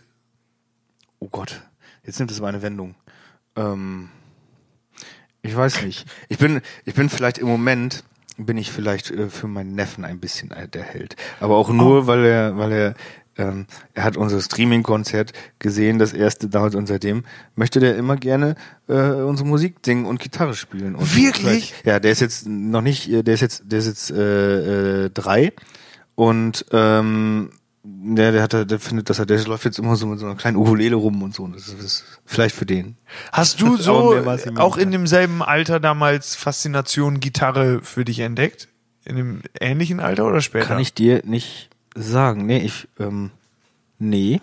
[1.19, 1.61] Oh Gott,
[2.05, 2.95] jetzt nimmt es aber eine Wendung.
[3.57, 4.11] Ähm,
[5.43, 6.07] ich weiß nicht.
[6.29, 8.05] Ich bin, ich bin vielleicht im Moment
[8.39, 12.07] bin ich vielleicht äh, für meinen Neffen ein bisschen äh, der Held, aber auch nur,
[12.07, 12.95] weil er, weil er,
[13.37, 17.25] ähm, er hat unser Streaming-Konzert gesehen, das erste damals und seitdem
[17.57, 18.55] möchte der immer gerne
[18.89, 20.95] äh, unsere Musik singen und Gitarre spielen.
[20.95, 21.75] Und Wirklich?
[21.85, 25.11] Ja, der ist jetzt noch nicht, äh, der ist jetzt, der ist jetzt äh, äh,
[25.11, 25.53] drei
[26.15, 27.51] und ähm,
[27.91, 30.35] der, der hat, der findet, dass er, der läuft jetzt immer so mit so einer
[30.35, 31.45] kleinen Ukulele rum und so.
[31.45, 32.97] Und das ist, vielleicht für den.
[33.33, 34.15] Hast du so
[34.57, 38.69] auch in demselben Alter damals Faszination Gitarre für dich entdeckt?
[39.05, 40.67] In dem ähnlichen Alter oder später?
[40.67, 42.47] Kann ich dir nicht sagen.
[42.47, 43.31] Nee, ich, ähm,
[43.99, 44.41] nee.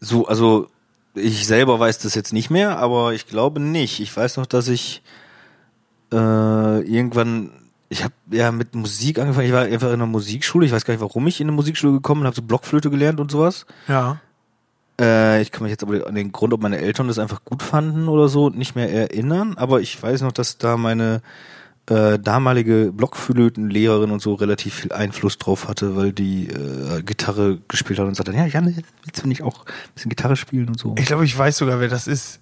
[0.00, 0.68] So, also,
[1.14, 4.00] ich selber weiß das jetzt nicht mehr, aber ich glaube nicht.
[4.00, 5.02] Ich weiß noch, dass ich
[6.12, 7.50] äh, irgendwann,
[7.88, 9.46] ich habe ja mit Musik angefangen.
[9.46, 10.66] Ich war einfach in einer Musikschule.
[10.66, 13.20] Ich weiß gar nicht, warum ich in eine Musikschule gekommen bin, habe so Blockflöte gelernt
[13.20, 13.66] und sowas.
[13.88, 14.20] Ja.
[15.00, 17.62] Äh, ich kann mich jetzt aber an den Grund, ob meine Eltern das einfach gut
[17.62, 19.54] fanden oder so, nicht mehr erinnern.
[19.56, 21.22] Aber ich weiß noch, dass da meine
[21.88, 27.98] äh, damalige Blockflötenlehrerin und so relativ viel Einfluss drauf hatte, weil die äh, Gitarre gespielt
[27.98, 30.94] hat und sagte, ja, Janne, willst du nicht auch ein bisschen Gitarre spielen und so?
[30.98, 32.40] Ich glaube, ich weiß sogar, wer das ist.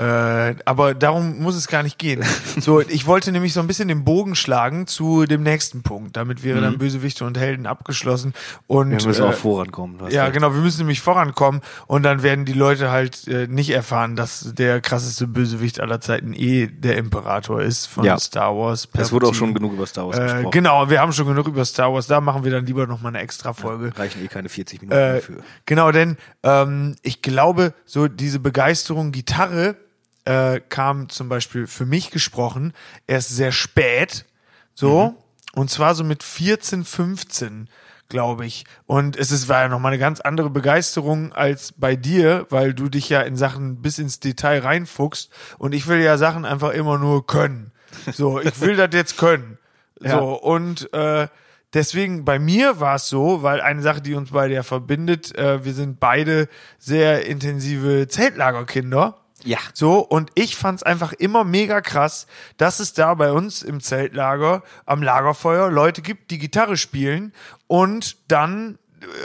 [0.00, 2.24] Äh, aber darum muss es gar nicht gehen.
[2.60, 6.16] So, ich wollte nämlich so ein bisschen den Bogen schlagen zu dem nächsten Punkt.
[6.16, 8.34] Damit wäre dann Bösewichte und Helden abgeschlossen.
[8.66, 8.98] Und Mhm.
[9.00, 9.98] Wir müssen äh, auch vorankommen.
[10.02, 13.70] hast Ja, genau, wir müssen nämlich vorankommen und dann werden die Leute halt äh, nicht
[13.70, 18.18] erfahren, dass der krasseste Bösewicht aller Zeiten eh der Imperator ist von Ja.
[18.18, 18.88] Star Wars.
[18.98, 20.50] Es wurde auch schon genug über Star Wars Äh, gesprochen.
[20.50, 23.10] genau, wir haben schon genug über Star Wars, da machen wir dann lieber noch mal
[23.10, 23.92] eine extra Folge.
[23.96, 25.36] Reichen eh keine 40 Minuten Äh, dafür.
[25.66, 29.76] genau, denn ähm, ich glaube, so diese Begeisterung Gitarre
[30.24, 32.72] äh, kam zum Beispiel für mich gesprochen
[33.06, 34.26] erst sehr spät,
[34.74, 35.14] so
[35.54, 37.68] und zwar so mit 14, 15
[38.10, 38.64] glaube ich.
[38.86, 42.90] Und es ist, war ja nochmal eine ganz andere Begeisterung als bei dir, weil du
[42.90, 46.98] dich ja in Sachen bis ins Detail reinfuchst und ich will ja Sachen einfach immer
[46.98, 47.72] nur können.
[48.12, 49.56] So, ich will das jetzt können.
[50.02, 50.18] Ja.
[50.18, 51.28] So, und äh,
[51.74, 55.62] deswegen bei mir war es so, weil eine Sache, die uns beide ja verbindet, äh,
[55.62, 59.19] wir sind beide sehr intensive Zeltlagerkinder.
[59.44, 59.58] Ja.
[59.74, 62.26] So, und ich fand's einfach immer mega krass,
[62.56, 67.32] dass es da bei uns im Zeltlager am Lagerfeuer Leute gibt, die Gitarre spielen
[67.66, 68.78] und dann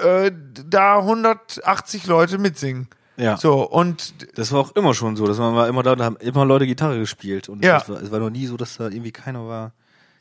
[0.04, 0.32] äh,
[0.68, 2.88] da 180 Leute mitsingen.
[3.18, 3.38] Ja.
[3.38, 5.26] So, und Das war auch immer schon so.
[5.26, 7.48] Das war war immer da, da haben immer Leute Gitarre gespielt.
[7.50, 7.80] Und Ja.
[7.80, 9.72] das war, es war noch nie so, dass da irgendwie keiner war.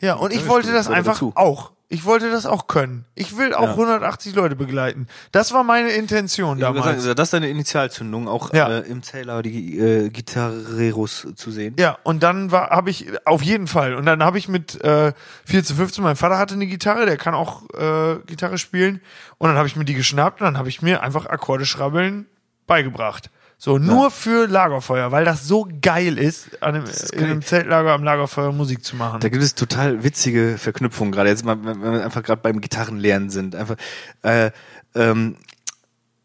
[0.01, 1.73] Ja, und ich wollte das einfach auch.
[1.89, 3.05] Ich wollte das auch können.
[3.15, 3.71] Ich will auch Ja.
[3.77, 5.07] 180 Leute begleiten.
[5.33, 6.85] Das war meine Intention damals.
[6.87, 8.69] sagen, das ist deine Initialzündung, auch Ja.
[8.69, 11.77] äh, im Taylor die äh, Gitarreros zu sehen.
[11.79, 15.13] Ja, und dann war habe ich auf jeden Fall und dann habe ich mit äh,
[15.45, 19.01] 4 zu 15, mein Vater hatte eine Gitarre, der kann auch äh, Gitarre spielen
[19.39, 22.27] und dann habe ich mir die geschnappt und dann habe ich mir einfach Akkorde schrabbeln
[22.67, 23.31] beigebracht.
[23.59, 27.31] So nur für Lagerfeuer, weil das so geil ist, an einem, in geil.
[27.31, 29.21] einem Zeltlager am Lagerfeuer Musik zu machen.
[29.21, 33.31] Da gibt es total witzige Verknüpfungen, gerade jetzt mal, wenn wir einfach gerade beim Gitarrenlernen
[33.31, 33.55] sind.
[33.55, 33.77] Einfach,
[34.23, 34.51] äh,
[34.95, 35.37] ähm,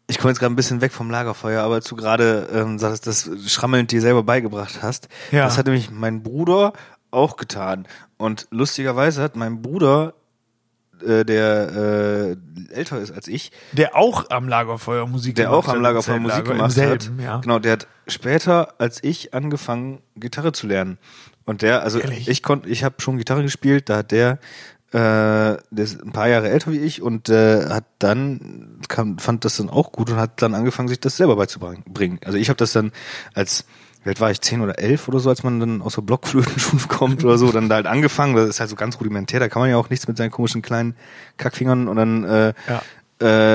[0.06, 3.30] ich komme jetzt gerade ein bisschen weg vom Lagerfeuer, aber zu gerade ähm, sagst, das
[3.46, 5.08] Schrammeln dir selber beigebracht hast.
[5.30, 5.44] Ja.
[5.44, 6.72] Das hat nämlich mein Bruder
[7.10, 7.86] auch getan.
[8.16, 10.14] Und lustigerweise hat mein Bruder
[11.02, 12.36] äh, der
[12.70, 15.82] äh, älter ist als ich, Der auch am Lagerfeuer Musik der gemacht auch am hat,
[15.82, 16.72] Lagerfeuer Musik gemacht im hat.
[16.72, 17.38] selben, Ja.
[17.38, 20.98] Genau, der hat später als ich angefangen Gitarre zu lernen.
[21.44, 22.28] Und der, also Ehrlich?
[22.28, 24.38] ich konnte, ich habe schon Gitarre gespielt, da hat der
[24.92, 29.44] äh, der ist ein paar Jahre älter wie ich und äh, hat dann kam, fand
[29.44, 32.18] das dann auch gut und hat dann angefangen, sich das selber beizubringen.
[32.24, 32.90] Also ich habe das dann
[33.32, 33.66] als
[34.02, 36.82] wie alt war ich, zehn oder elf oder so, als man dann aus der Blockflötenschule
[36.88, 39.60] kommt oder so, dann da halt angefangen, das ist halt so ganz rudimentär, da kann
[39.60, 40.94] man ja auch nichts mit seinen komischen kleinen
[41.36, 42.82] Kackfingern und dann äh, Ja.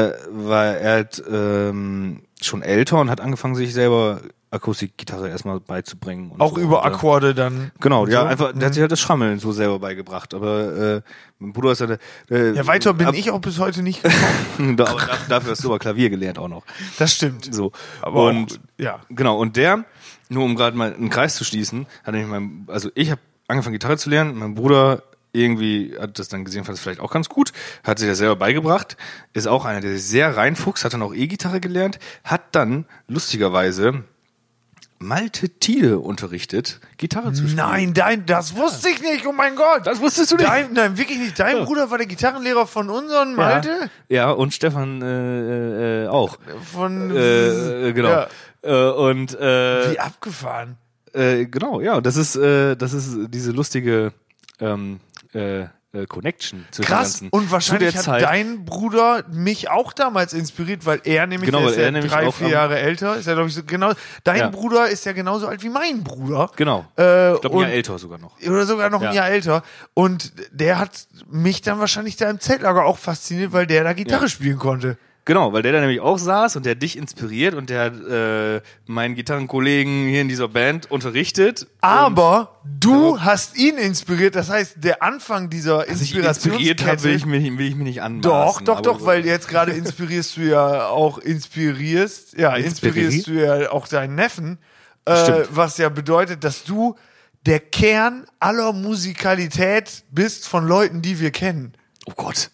[0.07, 6.31] äh, war er halt ähm, schon älter und hat angefangen, sich selber Akustikgitarre erstmal beizubringen.
[6.37, 6.61] Auch so.
[6.61, 7.71] über Und, äh, Akkorde dann.
[7.81, 8.27] Genau, ja, so.
[8.27, 10.33] einfach, der hat sich halt das Schrammeln so selber beigebracht.
[10.33, 11.01] Aber äh,
[11.39, 11.87] mein Bruder ist ja
[12.29, 14.77] äh, Ja, weiter bin ab- ich auch bis heute nicht gekommen.
[14.77, 16.63] da, da- dafür hast du aber Klavier gelernt auch noch.
[16.97, 17.53] Das stimmt.
[17.53, 17.73] So.
[18.01, 18.99] Aber und auch, ja.
[19.09, 19.83] genau, und der,
[20.29, 23.73] nur um gerade mal einen Kreis zu schließen, hat nämlich mein, also ich habe angefangen
[23.73, 27.29] Gitarre zu lernen, mein Bruder irgendwie hat das dann gesehen, fand es vielleicht auch ganz
[27.29, 27.51] gut,
[27.83, 28.95] hat sich das selber beigebracht,
[29.33, 34.05] ist auch einer, der sich sehr reinfuchst, hat dann auch E-Gitarre gelernt, hat dann lustigerweise
[34.97, 37.57] Malte Thiele unterrichtet, Gitarre zu spielen.
[37.57, 39.85] Nein, dein, das wusste ich nicht, oh mein Gott.
[39.85, 40.47] Das wusstest du nicht?
[40.47, 41.37] Dein, nein, wirklich nicht.
[41.37, 43.89] Dein Bruder war der Gitarrenlehrer von unserem Malte?
[44.07, 46.37] Ja, und Stefan äh, äh, auch.
[46.71, 48.09] Von, Äh, äh, genau.
[48.09, 48.27] Ja.
[48.65, 50.77] Äh, und äh, Wie abgefahren.
[51.13, 54.11] Äh, genau, ja, und das ist, äh, das ist diese lustige
[54.59, 54.99] ähm,
[55.33, 55.61] äh,
[55.93, 57.19] äh, Connection den Krass.
[57.21, 57.29] ganzen.
[57.29, 61.67] Und wahrscheinlich zu hat Zeit, dein Bruder mich auch damals inspiriert, weil er nämlich, Genau,
[61.69, 63.93] ist ja er nämlich drei, vier Jahre älter, ist ja, glaube ich, so genau,
[64.25, 64.49] dein Ja.
[64.49, 66.51] Bruder ist ja genauso alt wie mein Bruder.
[66.57, 66.85] Genau.
[66.97, 68.35] Äh, ich glaube, ein Jahr älter sogar noch.
[68.41, 69.13] Oder sogar noch ein Ja.
[69.13, 69.63] Jahr älter.
[69.93, 74.23] Und der hat mich dann wahrscheinlich da im Zeltlager auch fasziniert, weil der da Gitarre
[74.23, 74.29] Ja.
[74.29, 74.97] spielen konnte.
[75.27, 78.61] Genau, weil der da nämlich auch saß und der dich inspiriert und der hat äh,
[78.85, 81.65] meinen Gitarrenkollegen hier in dieser Band unterrichtet.
[81.81, 84.35] Aber du hast ihn inspiriert.
[84.35, 87.03] Das heißt, der Anfang dieser Dass ich inspiriert habe, Inspirationskette.
[87.03, 88.21] will ich mich, will ich mich nicht anmaßen.
[88.21, 93.05] Doch, doch, doch, so- weil jetzt gerade inspirierst du ja auch inspirierst, ja, Inspirier?
[93.07, 93.31] inspirierst du
[93.65, 94.59] ja auch deinen Neffen,
[95.05, 96.95] äh, was ja bedeutet, dass du
[97.47, 101.73] der Kern aller Musikalität bist von Leuten, die wir kennen.
[102.05, 102.49] Oh Gott,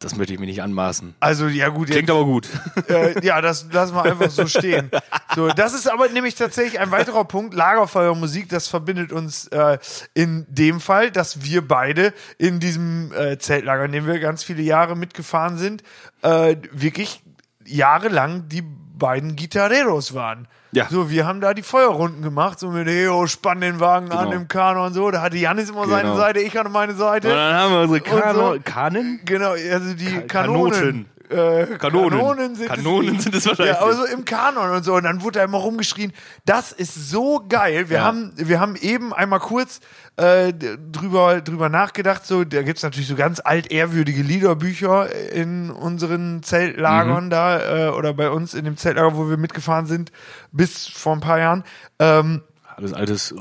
[0.00, 1.14] das möchte ich mir nicht anmaßen.
[1.20, 2.48] Also ja gut, jetzt, Klingt aber gut.
[2.88, 4.90] äh, ja, das lassen wir einfach so stehen.
[5.36, 7.52] So, das ist aber nämlich tatsächlich ein weiterer Punkt.
[7.54, 9.78] Lagerfeuermusik, das verbindet uns äh,
[10.14, 14.62] in dem Fall, dass wir beide in diesem äh, Zeltlager, in dem wir ganz viele
[14.62, 15.82] Jahre mitgefahren sind,
[16.22, 17.22] äh, wirklich
[17.66, 18.64] jahrelang die
[19.00, 20.46] beiden Gitarreros waren.
[20.70, 20.86] Ja.
[20.88, 24.26] So, wir haben da die Feuerrunden gemacht, so mit, hey, oh, spann den Wagen an
[24.26, 24.36] Genau.
[24.42, 25.10] im Kano und so.
[25.10, 26.16] Da hatte Janis immer seine Genau.
[26.16, 27.28] Seite, ich hatte meine Seite.
[27.28, 28.60] Und dann haben wir unsere Kano so.
[28.64, 29.20] Kanen.
[29.24, 31.06] Genau, also die Ka- Kanonen.
[31.30, 32.10] Äh, Kanonen.
[32.18, 34.94] Kanonen sind Kanonen es, sind es wahrscheinlich Ja, aber so im Kanon und so.
[34.94, 36.12] Und dann wurde da immer rumgeschrien.
[36.44, 37.88] Das ist so geil.
[37.88, 38.04] Wir, Ja.
[38.04, 39.80] haben, wir haben eben einmal kurz
[40.16, 42.26] äh, drüber, drüber nachgedacht.
[42.26, 47.30] So, da gibt's natürlich so ganz altehrwürdige Liederbücher in unseren Zeltlagern Mhm.
[47.30, 50.10] da äh, oder bei uns in dem Zeltlager, wo wir mitgefahren sind,
[50.52, 51.64] bis vor ein paar Jahren.
[52.00, 52.42] Ähm,
[52.76, 53.34] Alles altes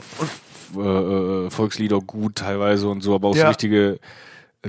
[0.76, 3.48] äh, äh, Volkslieder gut teilweise und so, aber auch so Ja.
[3.50, 4.00] richtige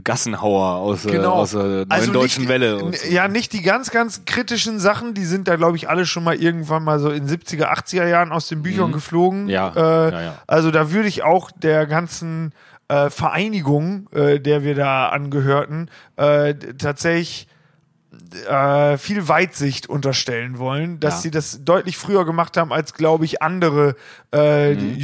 [0.04, 1.32] Gassenhauer aus, äh, Genau.
[1.32, 2.78] aus der neuen Also deutschen nicht, Welle.
[2.78, 2.90] So.
[3.08, 6.36] Ja, nicht die ganz, ganz kritischen Sachen, die sind da, glaube ich, alle schon mal
[6.36, 9.44] irgendwann mal so in 70er, 80er Jahren aus den Büchern geflogen.
[9.44, 9.48] Mhm.
[9.50, 10.34] Ja, Äh, ja, ja.
[10.46, 12.52] Also da würde ich auch der ganzen
[12.88, 17.46] äh, Vereinigung, äh, der wir da angehörten, äh, tatsächlich
[18.48, 21.20] äh, viel Weitsicht unterstellen wollen, dass Ja.
[21.22, 23.94] sie das deutlich früher gemacht haben als, glaube ich, andere
[24.32, 24.94] äh, Mhm.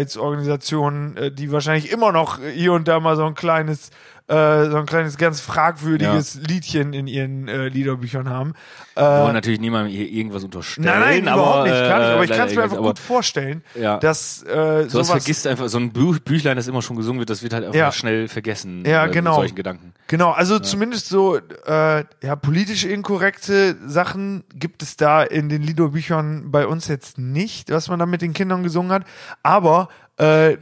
[0.00, 3.90] Jugendarbeitsorganisationen, äh, die wahrscheinlich immer noch hier und da mal so ein kleines,
[4.30, 8.54] äh, so ein kleines ganz fragwürdiges Liedchen in ihren äh, Liederbüchern haben.
[8.94, 10.86] Äh, Wir wollen natürlich niemandem hier irgendwas unterstellen.
[10.86, 12.98] nein, nein, aber, überhaupt nicht, kann ich, aber ich äh, kann es mir einfach gut
[13.00, 13.98] vorstellen, Ja.
[13.98, 14.46] dass äh,
[14.88, 17.52] Sowas sowas vergisst einfach, so ein Bü Büchlein, das immer schon gesungen wird, das wird
[17.52, 17.90] halt einfach Ja.
[17.92, 18.84] schnell vergessen.
[18.86, 19.30] Ja, äh, genau.
[19.32, 19.92] Mit solchen Gedanken.
[20.06, 26.50] Genau, also zumindest so äh, ja, politisch inkorrekte Sachen gibt es da in den Liederbüchern
[26.50, 29.04] bei uns jetzt nicht, was man da mit den Kindern gesungen hat.
[29.42, 29.88] Aber
[30.20, 30.56] äh,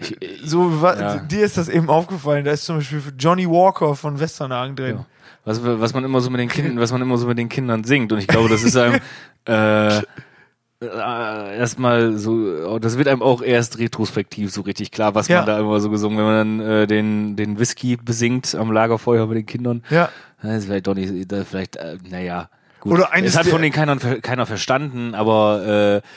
[0.44, 1.16] so ja.
[1.18, 2.44] dir ist das eben aufgefallen.
[2.44, 5.00] Da ist zum Beispiel Johnny Walker von Westernhagen drin.
[5.44, 7.82] Was, was man immer so mit den Kindern, was man immer so mit den Kindern
[7.84, 8.12] singt.
[8.12, 9.00] Und ich glaube, das ist einem
[9.46, 9.98] äh,
[10.80, 12.32] äh, erstmal so,
[12.68, 15.38] oh, das wird einem auch erst retrospektiv so richtig klar, was Ja.
[15.38, 19.26] man da immer so gesungen, wenn man dann äh, den, den Whisky besingt am Lagerfeuer
[19.26, 19.82] mit den Kindern.
[19.90, 20.08] Ja.
[20.40, 21.12] Das ist vielleicht doch nicht,
[21.50, 22.48] vielleicht, äh, naja.
[22.78, 22.92] Gut.
[22.92, 26.08] Oder eines es hat von denen keiner, keiner verstanden, aber äh,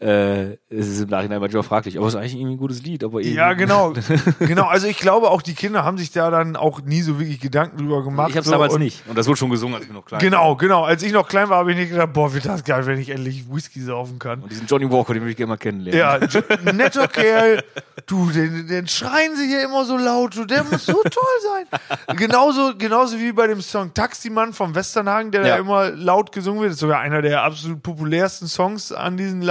[0.00, 1.98] äh, es ist im Nachhinein manchmal fraglich.
[1.98, 3.02] Aber es ist eigentlich irgendwie ein gutes Lied.
[3.02, 3.94] Aber Ja, genau.
[4.38, 4.66] genau.
[4.66, 7.78] Also ich glaube auch, die Kinder haben sich da dann auch nie so wirklich Gedanken
[7.78, 8.30] drüber gemacht.
[8.30, 9.02] Ich hab's so, damals und nicht.
[9.08, 10.24] Und das wurde schon gesungen, als ich noch klein war.
[10.30, 10.84] Genau, genau.
[10.84, 13.10] Als ich noch klein war, habe ich nicht gedacht, boah, wird das geil, wenn ich
[13.10, 14.40] endlich Whisky saufen kann.
[14.40, 15.98] Und diesen Johnny Walker, den würde ich gerne mal kennenlernen.
[15.98, 17.64] Ja, netter Kerl.
[18.06, 20.36] Du, den, den schreien sie hier immer so laut.
[20.36, 22.16] Du, der muss so toll sein.
[22.16, 25.48] Genauso, genauso wie bei dem Song Taximann vom Westernhagen, der Ja.
[25.48, 26.70] da immer laut gesungen wird.
[26.70, 29.42] Das ist sogar einer der absolut populärsten Songs an diesen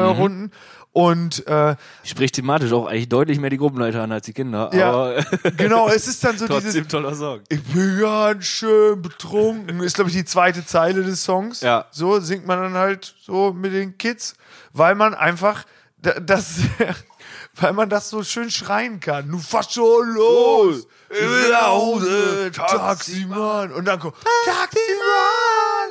[0.00, 0.42] Lagerfeuerrunden.
[0.44, 0.50] Mhm.
[0.92, 4.70] Und äh, Spricht thematisch auch eigentlich deutlich mehr die Gruppenleiter an als die Kinder.
[4.72, 4.90] Ja.
[4.92, 5.14] Aber
[5.58, 6.62] genau, es ist dann so dieses.
[6.64, 7.40] trotzdem toller Song.
[7.50, 9.80] Ich bin ganz schön betrunken.
[9.80, 11.60] Ist, glaube ich, die zweite Zeile des Songs.
[11.60, 11.84] Ja.
[11.90, 14.36] So singt man dann halt so mit den Kids,
[14.72, 15.64] weil man einfach
[16.00, 16.60] da- das,
[17.56, 19.30] weil man das so schön schreien kann.
[19.30, 20.86] Du fass schon los.
[21.10, 22.50] Ich will nach Hause.
[22.54, 23.70] Taximann.
[23.72, 24.14] Und dann kommt
[24.46, 25.85] Taximann.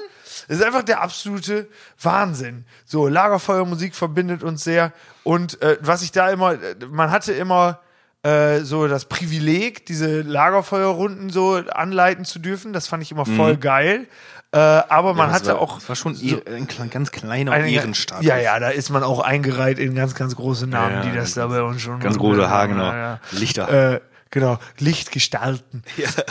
[0.48, 1.68] Das ist einfach der absolute
[2.02, 2.66] Wahnsinn.
[2.86, 4.92] So, Lagerfeuermusik verbindet uns sehr.
[5.24, 7.80] Und äh, was ich da immer, äh, man hatte immer
[8.24, 12.74] äh, so das Privileg, diese Lagerfeuerrunden so anleiten zu dürfen.
[12.74, 14.08] Das fand ich immer voll geil.
[14.52, 15.34] Äh, aber man Mhm.
[15.34, 18.26] Das hatte war, auch Das war schon eh ein ganz kleiner eine- Ehrenstatus.
[18.26, 21.34] Ja, ja, da ist man auch eingereiht in ganz, ganz große Namen, Ja, die das
[21.34, 22.00] da bei uns schon.
[22.00, 23.20] Ganz große Hagener Ja, ja.
[23.32, 23.94] Lichter.
[23.96, 25.84] Äh, genau, Lichtgestalten.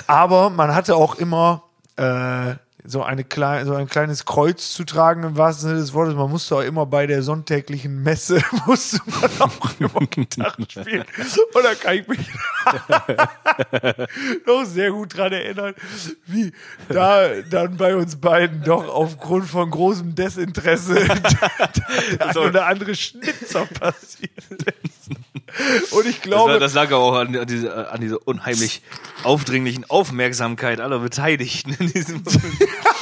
[0.06, 1.64] Aber man hatte auch immer
[1.96, 2.54] äh,
[2.86, 6.14] so, eine klein, so ein kleines Kreuz zu tragen im wahrsten Sinne des Wortes.
[6.14, 11.04] Man musste auch immer bei der sonntäglichen Messe, musste man auch immer Gitarre spielen.
[11.54, 12.20] Und da kann ich mich
[14.46, 15.74] noch sehr gut dran erinnern,
[16.26, 16.52] wie
[16.88, 20.94] da dann bei uns beiden doch aufgrund von großem Desinteresse
[22.20, 25.03] der ein oder andere Schnitzer passiert ist.
[25.90, 28.82] Und ich Das, glaube, war, das lag aber auch an, an, diese, an dieser unheimlich
[29.22, 32.44] aufdringlichen Aufmerksamkeit aller Beteiligten in diesem Moment.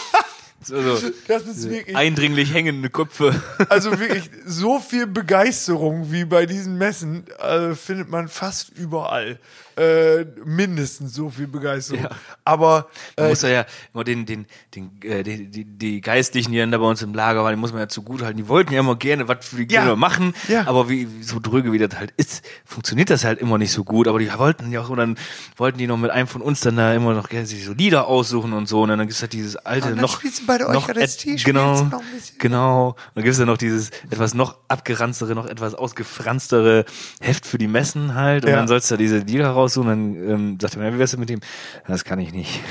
[0.63, 1.11] so, so.
[1.29, 3.43] das ist wirklich Eindringlich hängende Köpfe.
[3.69, 9.39] Also wirklich so viel Begeisterung wie bei diesen Messen äh, findet man fast überall.
[9.83, 12.07] Äh, mindestens so viel Begeisterung.
[12.45, 16.59] Aber Man äh, muss ja immer den, den, den, äh, die, die, die Geistlichen, die
[16.59, 18.37] dann da bei uns im Lager waren, die muss man ja zugute halten.
[18.39, 19.81] Die wollten ja immer gerne was für die Ja.
[19.81, 20.67] Kinder machen, Ja.
[20.67, 24.07] aber wie, so dröge wie das halt ist, funktioniert das halt immer nicht so gut.
[24.09, 25.19] Aber die wollten ja auch, und dann
[25.57, 28.07] wollten die noch mit einem von uns dann da immer noch gerne sich so Lieder
[28.07, 28.83] aussuchen und so.
[28.83, 31.35] Und dann gibt's halt dieses alte, Und dann noch, spielst du bei der noch, Eucharistie,
[31.35, 32.03] et- genau, noch
[32.39, 32.89] genau.
[32.91, 36.85] Und dann gibt's dann noch dieses etwas noch abgeranztere, noch etwas ausgefranstere
[37.21, 38.45] Heft für die Messen halt.
[38.45, 38.57] Und Ja.
[38.57, 39.51] dann sollst du da diese Lieder
[39.81, 39.91] raussuchen.
[39.91, 41.41] Und dann ähm, sagte man, ja, wie wär's denn mit dem?
[41.87, 42.61] Das kann ich nicht.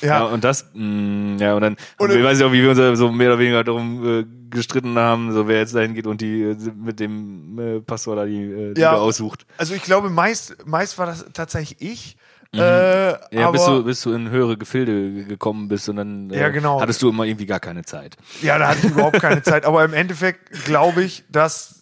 [0.00, 2.70] Ja, ja, und das, mh, ja, und dann, Und ich weiß nicht auch, wie wir
[2.70, 6.20] uns so mehr oder weniger darum äh, gestritten haben, so wer jetzt dahin geht und
[6.20, 8.92] die äh, mit dem äh, Pastor da die äh, Lieder Ja.
[8.96, 9.46] aussucht.
[9.56, 12.16] also ich glaube, meist, meist war das tatsächlich ich.
[12.54, 16.40] Äh, Ja, aber, bis du, bis du in höhere Gefilde gekommen bist und dann äh,
[16.40, 16.80] Ja, genau.
[16.80, 18.16] hattest du immer irgendwie gar keine Zeit.
[18.42, 19.64] Ja, da hatte ich überhaupt keine Zeit.
[19.64, 21.77] Aber im Endeffekt glaube ich, dass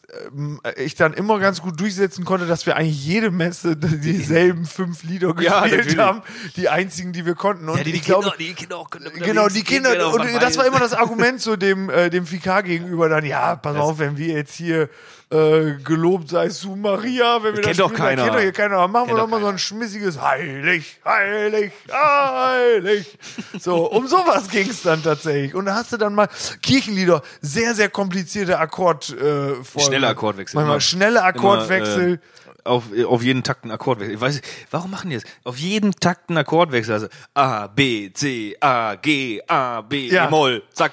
[0.76, 5.34] ich dann immer ganz gut durchsetzen konnte, dass wir eigentlich jede Messe dieselben fünf Lieder
[5.40, 5.98] Ja, gespielt natürlich.
[5.98, 6.22] haben.
[6.57, 7.68] Die einzigen, die wir konnten.
[7.68, 10.92] Und ich glaube, die Kinder auch können Genau, die Kinder, und das war immer das
[10.92, 14.88] Argument so dem, äh, dem Fikar gegenüber dann, ja, pass auf, wenn wir jetzt hier
[15.28, 18.22] äh, gelobt seist du Maria, wenn wir Kennt das doch spielen, dann keiner.
[18.22, 18.76] kennt doch hier keiner.
[18.76, 23.18] Dann machen wir Kennt doch doch mal so ein schmissiges Heilig, Heilig, Heilig.
[23.58, 25.54] So, um sowas ging es dann tatsächlich.
[25.54, 26.28] Und da hast du dann mal
[26.62, 29.88] Kirchenlieder, sehr, sehr komplizierte Akkord äh, Folgen.
[29.88, 30.56] Schnelle Akkordwechsel.
[30.56, 32.04] Manchmal schnelle Akkordwechsel.
[32.04, 32.18] Immer, äh,
[32.66, 34.14] auf, auf jeden Takt einen Akkordwechsel.
[34.14, 35.24] Ich weiß warum machen die das?
[35.44, 36.94] Auf jeden Takt einen Akkordwechsel.
[36.94, 40.26] Also A, B, C, A, G, A, B, Ja.
[40.26, 40.92] E-Moll, zack.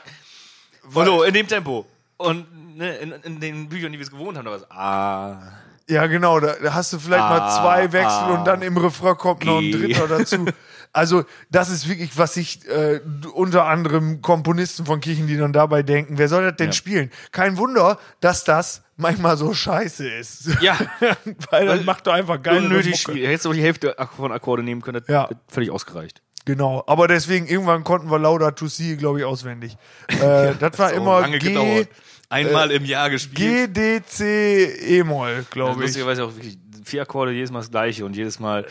[0.93, 1.85] Und so, in dem Tempo.
[2.17, 2.45] Und
[2.75, 5.41] ne, in, in den Büchern, die wir es gewohnt haben, da war es A.
[5.89, 9.17] Ja, genau, da, hast du vielleicht mal Ah, zwei Wechsel ah, und dann im Refrain
[9.17, 10.45] kommt noch ein dritter dazu.
[10.95, 13.01] Also, das ist wirklich, was sich äh,
[13.33, 16.19] unter anderem Komponisten von Kirchenliedern dabei denken.
[16.19, 16.73] Wer soll das denn Ja.
[16.73, 17.09] spielen?
[17.31, 20.49] Kein Wunder, dass das manchmal so scheiße ist.
[20.61, 20.77] Ja.
[21.49, 22.57] Weil das macht doch einfach geil.
[22.59, 23.27] Unnötig schwierig.
[23.27, 25.27] Hättest du die Hälfte von Akkorde nehmen können, das Ja.
[25.47, 26.21] völlig ausgereicht.
[26.45, 29.75] Genau, aber deswegen, irgendwann konnten wir Lauda to See, glaube ich, auswendig.
[30.09, 31.87] Äh, das war auch immer G, gedauert.
[32.33, 33.73] Einmal im Jahr gespielt.
[33.73, 35.87] G, D, C, E-Moll, glaube ich.
[35.87, 38.63] lustigerweise auch wirklich vier Akkorde, jedes Mal das gleiche und jedes Mal.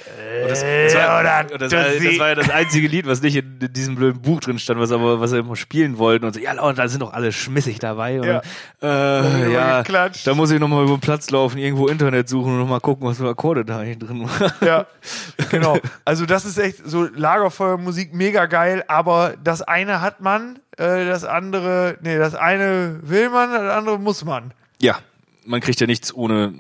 [0.42, 1.72] Und das, Äh, das, war, das, das
[2.18, 4.92] war, ja das einzige Lied, was nicht in, in diesem blöden Buch drin stand, was
[4.92, 7.78] aber was sie immer spielen wollten und so, ja, und da sind doch alle schmissig
[7.78, 8.20] dabei.
[8.20, 8.42] Und, Ja.
[8.82, 9.82] äh, immer ja,
[10.24, 13.18] da muss ich nochmal über den Platz laufen, irgendwo Internet suchen und nochmal gucken, was
[13.18, 14.52] für Akkorde da eigentlich drin waren.
[14.64, 14.86] Ja,
[15.50, 15.78] genau.
[16.04, 21.24] Also das ist echt so Lagerfeuermusik, mega geil, aber das eine hat man, äh, das
[21.24, 24.52] andere, nee, das eine will man, das andere muss man.
[24.80, 24.98] Ja,
[25.44, 26.54] man kriegt ja nichts ohne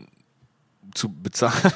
[0.94, 1.72] zu bezahlen.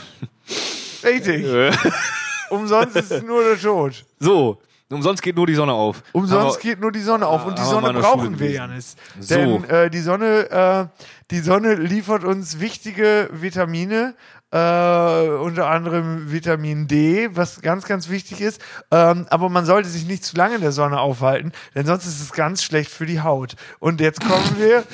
[1.02, 1.46] Richtig.
[2.50, 4.04] Umsonst ist nur der Tod.
[4.20, 6.02] So, Umsonst geht nur die Sonne auf.
[6.12, 8.50] Umsonst Aber- geht nur die Sonne auf und die mal Sonne brauchen wir.
[8.52, 8.94] Janis.
[9.18, 9.34] So.
[9.34, 11.02] Denn äh, die Sonne, äh,
[11.32, 14.14] die Sonne liefert uns wichtige Vitamine,
[14.52, 18.60] äh, unter anderem Vitamin D, was ganz, ganz wichtig ist.
[18.92, 22.20] Ähm, aber man sollte sich nicht zu lange in der Sonne aufhalten, denn sonst ist
[22.20, 23.56] es ganz schlecht für die Haut.
[23.80, 24.84] Und jetzt kommen wir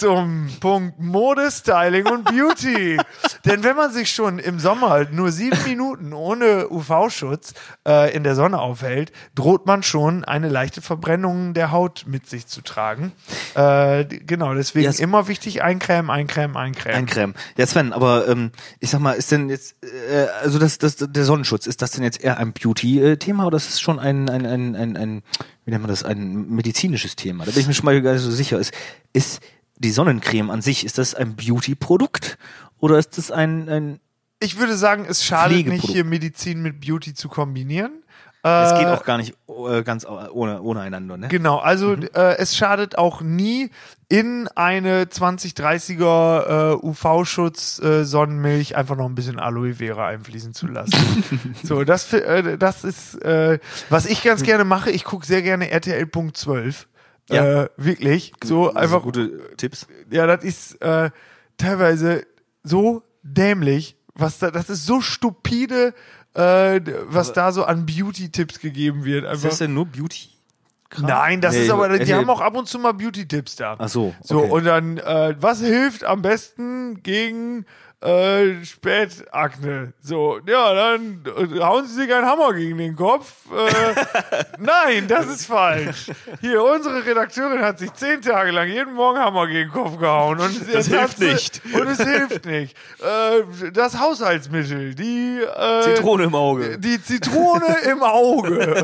[0.00, 2.96] zum Punkt Mode, Styling und Beauty.
[3.44, 7.52] Denn wenn man sich schon im Sommer halt nur sieben Minuten ohne UV-Schutz
[7.86, 12.46] äh, in der Sonne aufhält, droht man schon eine leichte Verbrennung der Haut mit sich
[12.46, 13.12] zu tragen.
[13.54, 16.96] Äh, genau, deswegen Ja, es- immer wichtig eincremen, eincremen, eincremen.
[16.98, 17.34] Eincremen.
[17.56, 21.24] Ja, Sven, aber ähm, ich sag mal, ist denn jetzt, äh, also das, das, der
[21.24, 24.74] Sonnenschutz, ist das denn jetzt eher ein Beauty-Thema oder ist es schon ein, ein, ein,
[24.74, 25.22] ein, ein,
[25.66, 27.44] wie nennt man das, ein medizinisches Thema?
[27.44, 28.58] Da bin ich mir schon mal gar nicht so sicher.
[28.58, 28.72] Ist,
[29.12, 29.40] ist
[29.80, 32.38] die Sonnencreme an sich, ist das ein Beauty-Produkt
[32.78, 34.00] oder ist das ein, ein
[34.38, 38.02] ich würde sagen, es schadet nicht, hier Medizin mit Beauty zu kombinieren.
[38.42, 41.28] es geht Äh, auch gar nicht äh, ganz ohne, ohne einander, ne?
[41.28, 43.70] Genau, also äh, es schadet auch nie,
[44.08, 50.66] in eine 2030er äh, UV-Schutz äh, Sonnenmilch einfach noch ein bisschen Aloe Vera einfließen zu
[50.66, 50.94] lassen.
[51.62, 53.18] so, das, äh, das ist,
[53.90, 54.90] was ich ganz gerne mache.
[54.90, 56.86] Ich gucke sehr gerne RTL Punkt 12.
[57.30, 57.62] Ja.
[57.64, 58.32] Äh, wirklich.
[58.42, 59.02] So Also einfach.
[59.02, 59.86] gute Tipps.
[60.10, 61.10] Ja, das ist äh,
[61.56, 62.26] teilweise
[62.62, 65.94] so dämlich, was da, das ist so stupide,
[66.34, 69.24] äh, was da so an Beauty-Tipps gegeben wird.
[69.24, 69.48] Ist Einfach.
[69.50, 70.28] das denn nur Beauty?
[70.98, 73.76] Nein, das Nee, ist aber, die RTL haben auch ab und zu mal Beauty-Tipps da.
[73.78, 74.12] Ach so.
[74.22, 74.50] So, okay.
[74.50, 77.64] und dann, äh, was hilft am besten gegen
[78.02, 79.92] äh, Spätakne?
[80.02, 83.30] So, ja, dann äh, hauen Sie sich einen Hammer gegen den Kopf.
[83.52, 83.94] Äh,
[84.58, 86.06] nein, das ist falsch.
[86.40, 90.40] Hier, unsere Redakteurin hat sich zehn Tage lang jeden Morgen Hammer gegen den Kopf gehauen.
[90.40, 91.60] Und jetzt hilft sie- nicht.
[91.74, 92.76] Und es hilft nicht.
[93.00, 96.78] Äh, das Haushaltsmittel, die äh, Zitrone im Auge.
[96.78, 98.82] die Zitrone im Auge.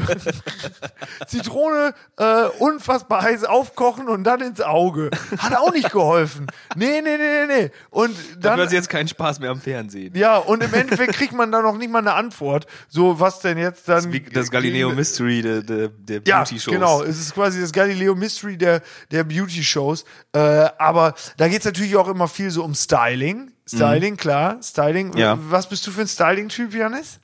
[1.27, 5.11] Zitrone äh, unfassbar heiß aufkochen und dann ins Auge.
[5.39, 6.47] Hat auch nicht geholfen.
[6.75, 7.71] Nee, nee, nee, nee, nee.
[7.91, 8.41] Und dann.
[8.43, 10.15] Dafür hat sie jetzt keinen Spaß mehr am Fernsehen.
[10.17, 12.67] ja, und im Endeffekt kriegt man da noch nicht mal eine Antwort.
[12.89, 14.13] So, was denn jetzt dann.
[14.13, 16.73] Wie das Galileo Mystery der, der, der Ja, Beauty-Shows.
[16.73, 17.03] genau.
[17.03, 20.05] Es ist quasi das Galileo Mystery der, der Beauty-Shows.
[20.33, 20.39] Äh,
[20.79, 23.51] aber da geht's natürlich auch immer viel so um Styling.
[23.69, 24.59] Styling, klar.
[24.63, 25.09] Styling.
[25.11, 25.17] Mhm.
[25.19, 25.39] Ja.
[25.51, 27.19] Was bist du für ein Styling-Typ, Janis?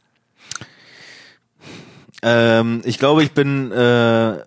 [2.22, 4.39] Ähm, ich glaube, ich bin, äh,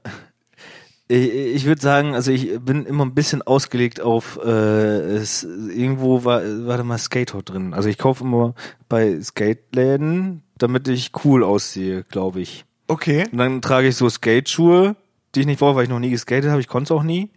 [1.08, 6.24] ich, ich würde sagen, also ich bin immer ein bisschen ausgelegt auf, äh, es, irgendwo
[6.24, 7.74] war, war da mal Skater drin.
[7.74, 8.56] Also ich kaufe immer
[8.90, 12.66] bei Skate-Läden, damit ich cool aussehe, glaube ich.
[12.88, 13.28] Okay.
[13.32, 14.96] Und dann trage ich so Skateschuhe,
[15.34, 17.30] die ich nicht brauche, weil ich noch nie geskatet habe, ich konnte es auch nie.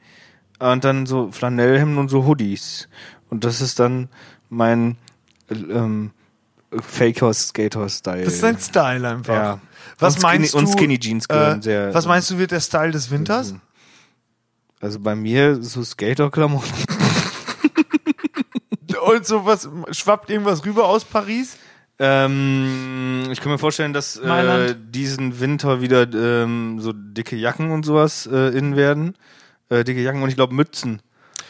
[0.59, 2.89] Und dann so Flanellhemden und so Hoodies.
[3.31, 4.09] Und das ist dann
[4.49, 4.97] mein
[5.51, 6.11] ähm,
[6.73, 8.25] Faker-Skater-Style.
[8.25, 9.35] Das ist dein Style einfach.
[9.35, 9.61] Ja.
[9.99, 10.71] Was Und meinst Skinny- du?
[10.71, 13.55] und Skinny Jeans gehören äh, sehr- Was meinst du, wird der Style des Winters?
[14.81, 16.73] Also bei mir so Skater-Klamotten.
[19.07, 21.57] Und so was schwappt irgendwas rüber aus Paris?
[21.99, 27.85] Ähm, ich kann mir vorstellen, dass äh, diesen Winter wieder ähm, so dicke Jacken und
[27.85, 29.15] sowas äh, innen werden.
[29.71, 31.01] Äh, dicke Jacken und ich glaube Mützen.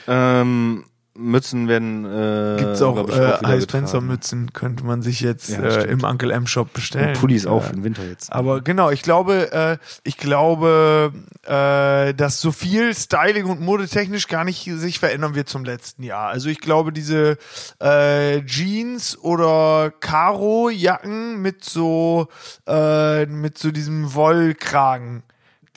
[0.07, 0.85] Ähm,
[1.19, 2.05] Mützen werden.
[2.05, 3.47] Äh, Gibt's auch, äh, wieder getragen.
[3.49, 7.09] Heißfenstermützen, könnte man sich jetzt Ja, äh, im Uncle M Shop bestellen.
[7.09, 8.33] Und Pullis auch Äh, für den Winter jetzt.
[8.33, 11.13] Aber genau, ich glaube, äh, ich glaube,
[11.45, 16.29] äh, dass so viel Styling und modetechnisch gar nicht sich verändern wird zum letzten Jahr.
[16.29, 17.37] Also ich glaube, diese
[17.83, 22.29] äh, Jeans oder Karo-Jacken mit so
[22.67, 25.23] äh, mit so diesem Wollkragen,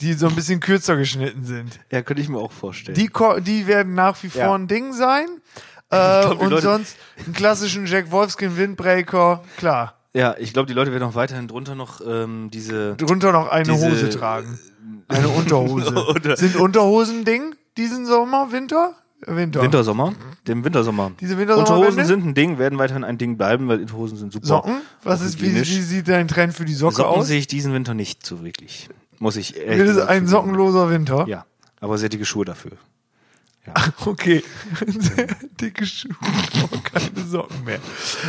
[0.02, 1.78] die so ein bisschen kürzer geschnitten sind.
[1.90, 2.96] Ja, könnte ich mir auch vorstellen.
[2.96, 4.54] Die, ko- die werden nach wie vor Ja.
[4.54, 5.26] ein Ding sein.
[5.94, 9.98] Äh, glaub, die und Leute- sonst einen klassischen Jack Wolfskin Windbreaker, klar.
[10.14, 12.94] ja, ich glaube, die Leute werden auch weiterhin drunter noch ähm, diese.
[12.96, 14.58] Drunter noch eine Diese- Hose tragen.
[15.08, 15.92] Eine Unterhose.
[16.08, 18.94] Oder- Sind Unterhosen ein Ding diesen Sommer, Winter?
[19.26, 19.60] Winter.
[19.60, 20.14] Wintersommer,
[20.48, 21.12] dem Wintersommer.
[21.20, 24.46] Diese Wintersommer- Unterhosen sind ein Ding, werden weiterhin ein Ding bleiben, weil Unterhosen sind super.
[24.46, 24.80] Socken?
[25.04, 25.68] Was Auch ist, wie, hygienisch.
[25.72, 27.26] wie sieht dein Trend für die Socke Socken aus?
[27.26, 28.88] sehe ich diesen Winter nicht so wirklich.
[29.22, 31.26] Muss ich Wird es gesagt ein sockenloser Winter?
[31.28, 31.46] Ja,
[31.80, 32.72] aber sehr dicke Schuhe dafür.
[34.04, 34.42] Okay.
[34.84, 35.28] Sehr
[35.60, 36.16] dicke Schuhe,
[36.64, 37.78] aber keine Socken mehr.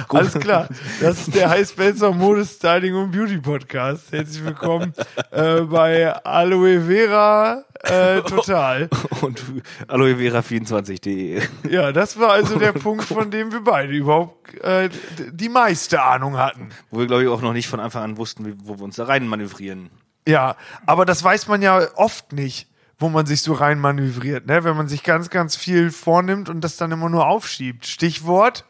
[0.09, 0.69] Alles klar.
[1.01, 4.11] Das ist der High Spencer Mode Styling und Beauty Podcast.
[4.11, 4.93] Herzlich willkommen
[5.31, 8.87] äh, bei Aloe Vera äh, Total.
[9.21, 9.43] Und
[9.87, 11.41] aloevera24.de.
[11.71, 14.91] Ja, das war also der Punkt, von dem wir beide überhaupt äh,
[15.31, 16.69] die meiste Ahnung hatten.
[16.91, 19.05] Wo wir, glaube ich, auch noch nicht von Anfang an wussten, wo wir uns da
[19.05, 19.89] rein manövrieren.
[20.27, 20.55] Ja,
[20.85, 22.67] aber das weiß man ja oft nicht,
[22.97, 24.63] wo man sich so rein manövriert, ne?
[24.63, 27.85] Wenn man sich ganz, ganz viel vornimmt und das dann immer nur aufschiebt.
[27.85, 28.65] Stichwort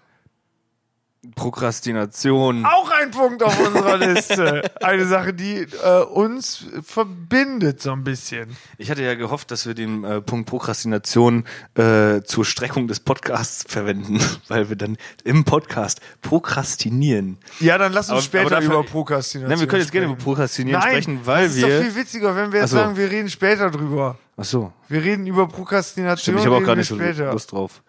[1.35, 2.65] Prokrastination.
[2.65, 4.61] Auch ein Punkt auf unserer Liste.
[4.81, 8.55] Eine Sache, die äh, uns verbindet so ein bisschen.
[8.77, 11.45] Ich hatte ja gehofft, dass wir den äh, Punkt Prokrastination
[11.75, 14.19] äh, zur Streckung des Podcasts verwenden,
[14.49, 17.37] weil wir dann im Podcast prokrastinieren.
[17.59, 20.17] Ja, dann lass uns Aber- später aber über Prokrastination Nein, wir können jetzt gerne sprechen.
[20.21, 21.77] über Prokrastinieren Nein, sprechen, weil das ist wir.
[21.77, 22.77] doch viel witziger, wenn wir jetzt so.
[22.77, 24.17] sagen, wir reden später drüber.
[24.35, 26.17] Ach so, Wir reden über Prokrastination.
[26.19, 26.39] stimmt.
[26.39, 26.95] Ich habe auch gar nicht so.
[26.95, 27.81] Lust drauf.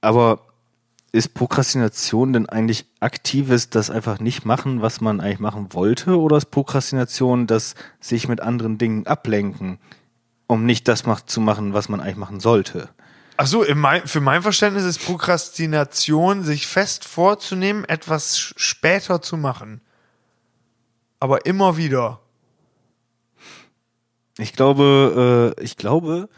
[0.00, 0.40] Aber
[1.12, 6.36] ist Prokrastination denn eigentlich aktives, das einfach nicht machen, was man eigentlich machen wollte, oder
[6.36, 9.78] ist Prokrastination das sich mit anderen Dingen ablenken,
[10.46, 12.88] um nicht das zu machen, was man eigentlich machen sollte?
[13.36, 19.36] Ach so, in mein, für mein Verständnis ist Prokrastination, sich fest vorzunehmen, etwas später zu
[19.36, 19.80] machen.
[21.18, 22.20] Aber immer wieder.
[24.38, 26.28] Ich glaube, äh, ich glaube,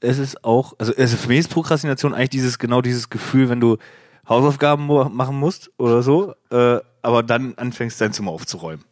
[0.00, 3.60] es ist auch, also, also für mich ist Prokrastination eigentlich dieses genau dieses Gefühl, wenn
[3.60, 3.76] du
[4.28, 8.84] Hausaufgaben machen musst oder so, äh, aber dann anfängst dein Zimmer aufzuräumen.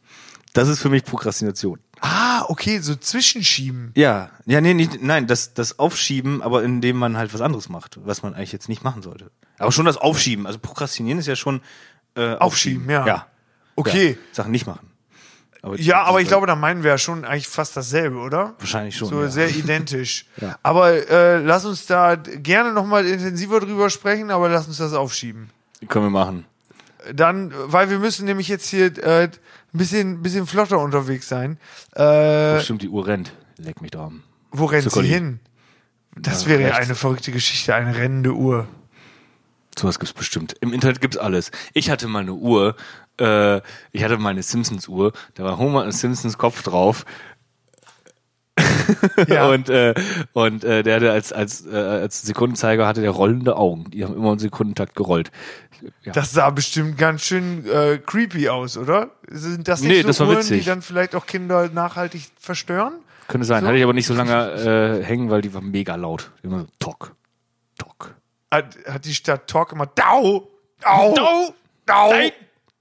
[0.52, 1.80] Das ist für mich Prokrastination.
[2.00, 3.90] Ah, okay, so zwischenschieben.
[3.96, 7.98] Ja, ja, nee, nicht, nein, das, das Aufschieben, aber indem man halt was anderes macht,
[8.04, 9.30] was man eigentlich jetzt nicht machen sollte.
[9.58, 11.60] Aber schon das Aufschieben, also Prokrastinieren ist ja schon
[12.14, 13.06] äh, Aufschieben, ja.
[13.06, 13.26] Ja.
[13.74, 14.10] Okay.
[14.10, 14.93] Ja, Sachen nicht machen.
[15.64, 18.54] Aber Ja, aber ich glaube, da meinen wir ja schon eigentlich fast dasselbe, oder?
[18.58, 19.08] wahrscheinlich schon.
[19.08, 19.28] So ja.
[19.30, 20.26] sehr identisch.
[20.40, 20.58] Ja.
[20.62, 25.48] Aber äh, lass uns da gerne nochmal intensiver drüber sprechen, aber lass uns das aufschieben.
[25.88, 26.44] Können wir machen.
[27.14, 29.30] Dann, weil wir müssen nämlich jetzt hier äh, ein
[29.72, 31.58] bisschen, bisschen flotter unterwegs sein.
[31.94, 33.32] Äh, Bestimmt die Uhr rennt.
[33.56, 34.22] Leck mich da am.
[34.50, 35.08] wo rennt sie Zuckerli.
[35.08, 35.40] hin?
[36.16, 38.66] Das Ja, wäre ja eine verrückte Geschichte, eine rennende Uhr.
[39.78, 40.54] Sowas gibt's bestimmt.
[40.60, 41.50] Im Internet gibt's alles.
[41.72, 42.76] Ich hatte mal eine Uhr,
[43.18, 43.60] äh,
[43.92, 47.04] ich hatte mal eine Simpsons-Uhr, da war Homer und Simpsons Kopf drauf.
[49.28, 49.48] Ja.
[49.48, 49.94] Und, äh,
[50.32, 53.90] und äh, der hatte als, als, äh, als Sekundenzeiger hatte der rollende Augen.
[53.90, 55.30] Die haben immer im Sekundentakt gerollt.
[56.02, 56.12] Ja.
[56.12, 59.10] Das sah bestimmt ganz schön äh, creepy aus, oder?
[59.28, 62.94] Sind das nicht Nee, so das Uhren, die dann vielleicht auch Kinder nachhaltig verstören?
[63.28, 63.62] Könnte sein.
[63.62, 63.68] So?
[63.68, 66.30] Hatte ich aber nicht so lange äh, hängen, weil die war mega laut.
[66.42, 67.14] Immer so Tok,
[67.78, 68.14] Tok.
[68.50, 70.48] Hat, hat die Stadt Talk immer Dau,
[70.80, 71.54] Dau, Dau,
[71.86, 72.12] Dau.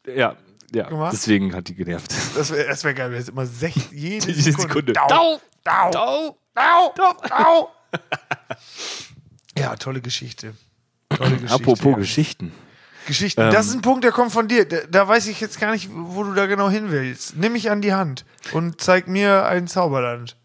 [0.08, 0.36] Ja,
[0.74, 0.90] ja.
[0.90, 1.14] Gemacht?
[1.14, 2.14] Deswegen hat die genervt.
[2.36, 4.68] Das wäre das wär geil, wenn es immer sech, jede Jede Sekunde.
[4.70, 4.94] Sekunde.
[4.94, 6.94] Dau, Dau, Dau, Dau.
[6.96, 7.70] Dau, Dau.
[9.56, 10.56] Ja, tolle Geschichte.
[11.10, 11.54] Tolle Geschichte.
[11.54, 11.98] Apropos ja.
[11.98, 12.52] Geschichten.
[13.06, 13.42] Geschichten.
[13.42, 14.68] Ähm, das ist ein Punkt, der kommt von dir.
[14.68, 17.36] Da, da weiß ich jetzt gar nicht, wo du da genau hin willst.
[17.36, 20.38] Nimm mich an die Hand und zeig mir ein Zauberland.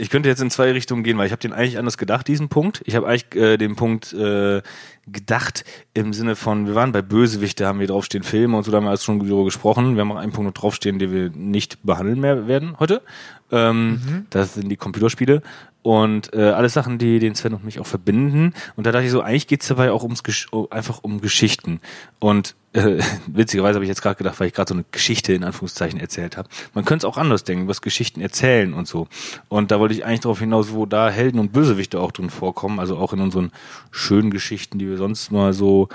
[0.00, 2.48] Ich könnte jetzt in zwei Richtungen gehen, weil ich habe den eigentlich anders gedacht, diesen
[2.48, 2.82] Punkt.
[2.86, 4.62] Ich habe eigentlich äh, den Punkt äh,
[5.06, 8.76] gedacht im Sinne von, wir waren bei Bösewichte, haben wir draufstehen Filme und so, da
[8.76, 9.96] haben wir alles schon darüber gesprochen.
[9.96, 13.02] Wir haben auch einen Punkt noch draufstehen, den wir nicht behandeln mehr werden heute.
[13.50, 15.42] Ähm, Das sind die Computerspiele
[15.82, 18.54] und äh, alles Sachen, die den Sven und mich auch verbinden.
[18.76, 21.80] Und da dachte ich so, eigentlich geht's dabei auch ums Gesch oh, einfach um Geschichten.
[22.18, 25.44] Und äh, witzigerweise habe ich jetzt gerade gedacht, weil ich gerade so eine Geschichte in
[25.44, 26.48] Anführungszeichen erzählt habe.
[26.74, 29.08] Man könnte es auch anders denken, was Geschichten erzählen und so.
[29.48, 32.80] Und da wollte ich eigentlich darauf hinaus, wo da Helden und Bösewichte auch drin vorkommen,
[32.80, 33.52] also auch in unseren
[33.90, 35.88] schönen Geschichten, die wir sonst mal so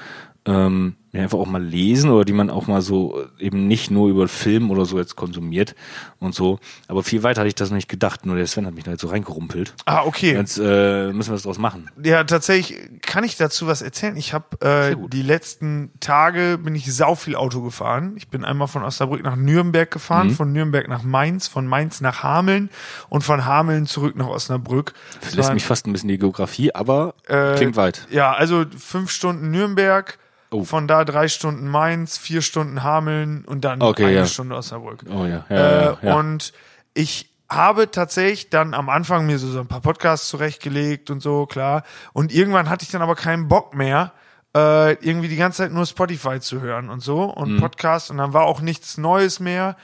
[0.46, 3.92] ähm, ja, einfach auch mal lesen oder die man auch mal so äh, eben nicht
[3.92, 5.76] nur über Film oder so jetzt konsumiert
[6.20, 6.60] und so.
[6.88, 8.92] Aber viel weiter hatte ich das noch nicht gedacht, nur der Sven hat mich da
[8.92, 9.76] jetzt so reingerumpelt.
[9.86, 10.34] Ah, okay.
[10.34, 11.90] Jetzt äh, müssen wir was draus machen.
[12.04, 14.18] Ja, tatsächlich kann ich dazu was erzählen.
[14.18, 18.14] Ich habe äh, die letzten Tage bin ich sau viel Auto gefahren.
[18.18, 20.32] Ich bin einmal von Osnabrück nach Nürnberg gefahren, Mhm.
[20.32, 22.70] von Nürnberg nach Mainz, von Mainz nach Hameln
[23.10, 24.94] und von Hameln zurück nach Osnabrück.
[25.22, 28.08] Das lässt mich fast ein bisschen die Geografie, aber äh, klingt weit.
[28.10, 30.18] Ja, also fünf Stunden Nürnberg,
[30.54, 30.64] Oh.
[30.64, 34.26] von da drei Stunden Mainz, vier Stunden Hameln und dann Okay, eine ja.
[34.26, 35.04] Stunde Osnabrück.
[35.10, 36.14] Oh ja, ja, Äh.
[36.14, 36.54] Und
[36.94, 41.46] ich habe tatsächlich dann am Anfang mir so, so ein paar Podcasts zurechtgelegt und so,
[41.46, 41.84] klar.
[42.14, 44.12] Und irgendwann hatte ich dann aber keinen Bock mehr,
[44.56, 47.32] äh, irgendwie die ganze Zeit nur Spotify zu hören und so Mhm.
[47.32, 49.76] und Podcasts und dann war auch nichts Neues mehr.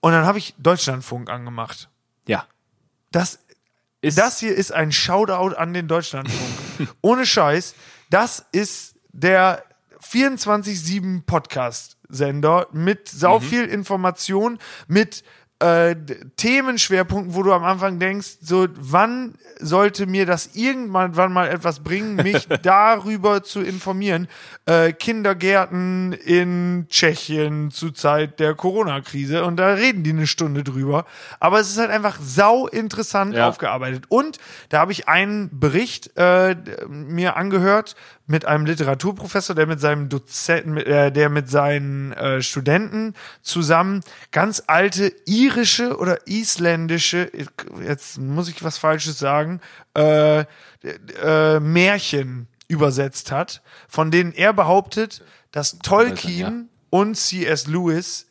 [0.00, 1.88] Und dann habe ich Deutschlandfunk angemacht.
[2.26, 2.44] ja.
[3.10, 3.38] Das,
[4.00, 6.88] Ist, das hier ist ein Shoutout an den Deutschlandfunk.
[7.00, 7.74] Ohne Scheiß,
[8.10, 9.64] das ist der
[10.10, 15.22] 24-7 Podcast-Sender mit sau viel Information, mit
[15.60, 15.96] äh,
[16.36, 21.80] Themenschwerpunkten, wo du am Anfang denkst, so wann sollte mir das irgendwann wann mal etwas
[21.80, 24.28] bringen, mich darüber zu informieren.
[24.66, 31.04] Äh, Kindergärten in Tschechien zur Zeit der Corona-Krise und da reden die eine Stunde drüber.
[31.40, 33.48] Aber es ist halt einfach sau interessant Ja.
[33.48, 34.04] aufgearbeitet.
[34.08, 34.38] Und
[34.68, 36.54] da habe ich einen Bericht äh,
[36.88, 37.96] mir angehört
[38.28, 44.62] mit einem Literaturprofessor, der mit seinem Dozenten, äh, der mit seinen äh, Studenten zusammen ganz
[44.66, 47.32] alte irische oder isländische,
[47.82, 49.60] jetzt muss ich was Falsches sagen,
[49.96, 50.44] äh,
[51.24, 57.66] äh, Märchen übersetzt hat, von denen er behauptet, dass Tolkien und C.S.
[57.66, 58.26] Lewis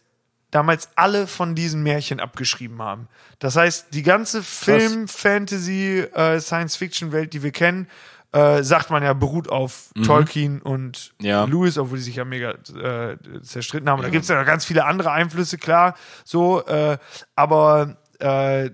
[0.51, 3.07] damals alle von diesen Märchen abgeschrieben haben.
[3.39, 7.87] Das heißt, die ganze Film, Fantasy, äh, Science-Fiction-Welt, die wir kennen,
[8.33, 11.45] äh, sagt man ja, beruht auf Tolkien und Ja.
[11.45, 14.01] Lewis, obwohl die sich ja mega äh, zerstritten haben.
[14.01, 16.97] Da gibt es ja noch ganz viele andere Einflüsse, klar, so, äh,
[17.35, 18.69] aber äh,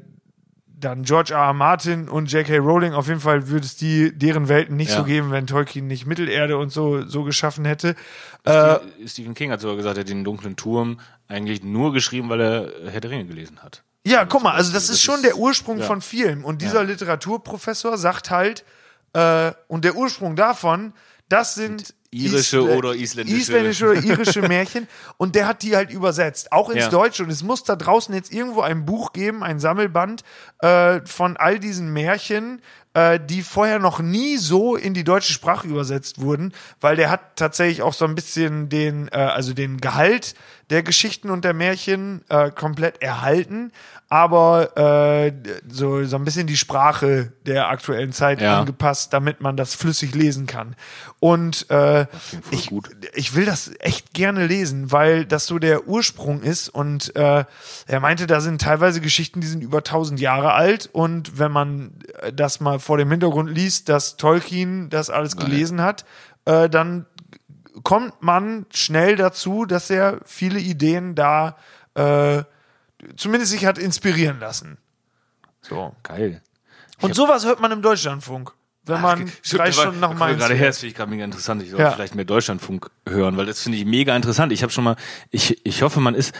[0.67, 1.39] dann George R.
[1.39, 1.53] R.
[1.53, 2.57] Martin und J.K.
[2.57, 4.97] Rowling, auf jeden Fall würde es die, deren Welten nicht Ja.
[4.97, 7.95] so geben, wenn Tolkien nicht Mittelerde und so, so geschaffen hätte.
[8.43, 10.99] Äh, Stephen King hat sogar gesagt, er hat den dunklen Turm
[11.29, 13.81] eigentlich nur geschrieben, weil er Herr der Ringe gelesen hat.
[14.05, 15.85] Ja, guck mal, also das Das ist schon der Ursprung ja.
[15.85, 16.43] von Film.
[16.43, 18.65] Und dieser Literaturprofessor sagt halt,
[19.13, 20.93] äh, und der Ursprung davon,
[21.29, 24.87] das sind Irische Isla- oder isländische- isländische oder irische Märchen.
[25.17, 26.89] Und der hat die halt übersetzt, auch ins Ja.
[26.89, 27.23] Deutsche.
[27.23, 30.23] Und es muss da draußen jetzt irgendwo ein Buch geben, ein Sammelband
[30.59, 32.61] äh, von all diesen Märchen,
[32.93, 37.35] äh, die vorher noch nie so in die deutsche Sprache übersetzt wurden, weil der hat
[37.35, 40.35] tatsächlich auch so ein bisschen den, äh, also den Gehalt
[40.73, 43.71] der Geschichten und der Märchen äh, komplett erhalten,
[44.09, 45.31] aber äh,
[45.69, 48.59] so, so ein bisschen die Sprache der aktuellen Zeit Ja.
[48.59, 50.75] angepasst, damit man das flüssig lesen kann.
[51.19, 52.07] Und äh,
[52.51, 52.89] ich, gut.
[53.13, 56.69] ich will das echt gerne lesen, weil das so der Ursprung ist.
[56.69, 57.45] Und äh,
[57.87, 60.89] er meinte, da sind teilweise Geschichten, die sind über 1000 Jahre alt.
[60.91, 65.81] Und wenn man äh, das mal vor dem Hintergrund liest, dass Tolkien das alles gelesen
[65.81, 66.03] hat,
[66.45, 67.05] äh, dann
[67.83, 71.57] kommt man schnell dazu, dass er viele Ideen da
[71.95, 72.43] äh,
[73.17, 74.77] zumindest sich hat inspirieren lassen.
[75.61, 75.95] So.
[76.03, 76.41] Geil.
[77.01, 78.53] Und sowas hört man im Deutschlandfunk,
[78.85, 81.61] wenn man drei Stunden nach Mainz Gerade her, das finde ich gerade mega interessant.
[81.63, 81.91] Ich sollte Ja.
[81.91, 84.51] vielleicht mehr Deutschlandfunk hören, weil das finde ich mega interessant.
[84.51, 84.95] Ich habe schon mal,
[85.31, 86.33] ich, ich hoffe, man ist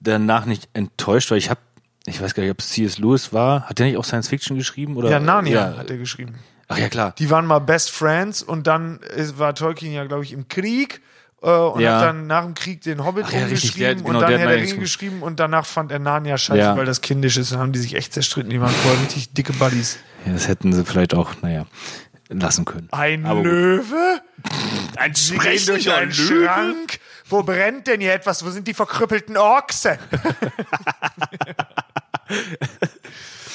[0.00, 1.60] danach nicht enttäuscht, weil ich habe,
[2.06, 2.98] ich weiß gar nicht, ob es C.S.
[2.98, 3.68] Lewis war.
[3.68, 4.96] Hat der nicht auch Science Fiction geschrieben?
[4.96, 5.10] Oder?
[5.10, 6.34] Ja, Narnia hat er geschrieben.
[6.68, 7.14] Ach ja, klar.
[7.18, 9.00] Die waren mal Best Friends und dann
[9.36, 11.00] war Tolkien ja, glaube ich, im Krieg
[11.42, 11.96] äh, und Ja.
[12.00, 14.56] hat dann nach dem Krieg den Hobbit Ach ja, umgeschrieben genau, und dann Herr der
[14.56, 15.22] Ringe geschrieben.
[15.22, 16.76] und danach fand er Narnia scheiße, Ja.
[16.76, 18.50] weil das kindisch ist und haben die sich echt zerstritten.
[18.50, 19.98] Die waren vorher richtig dicke Buddies.
[20.24, 21.66] Ja, das hätten sie vielleicht auch, naja,
[22.28, 22.88] lassen können.
[22.90, 23.42] Ein Aber.
[23.42, 24.20] Löwe?
[24.96, 26.98] Ein Sie gehen durch einen Schrank?
[27.28, 28.44] Wo brennt denn hier etwas?
[28.44, 29.98] Wo sind die verkrüppelten Ochse?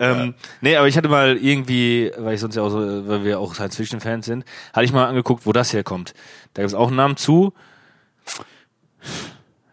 [0.00, 3.40] Ähm, nee, aber ich hatte mal irgendwie, weil ich sonst ja auch so, weil wir
[3.40, 6.14] auch Science-Fiction-Fans sind, hatte ich mal angeguckt, wo das herkommt.
[6.54, 7.52] Da gibt es auch einen Namen zu.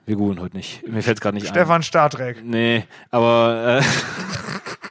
[0.06, 0.88] Wir googeln heute nicht.
[0.88, 1.54] Mir fällt es gerade nicht ein.
[1.54, 2.44] Stefan Startreck.
[2.44, 3.84] Nee, aber äh,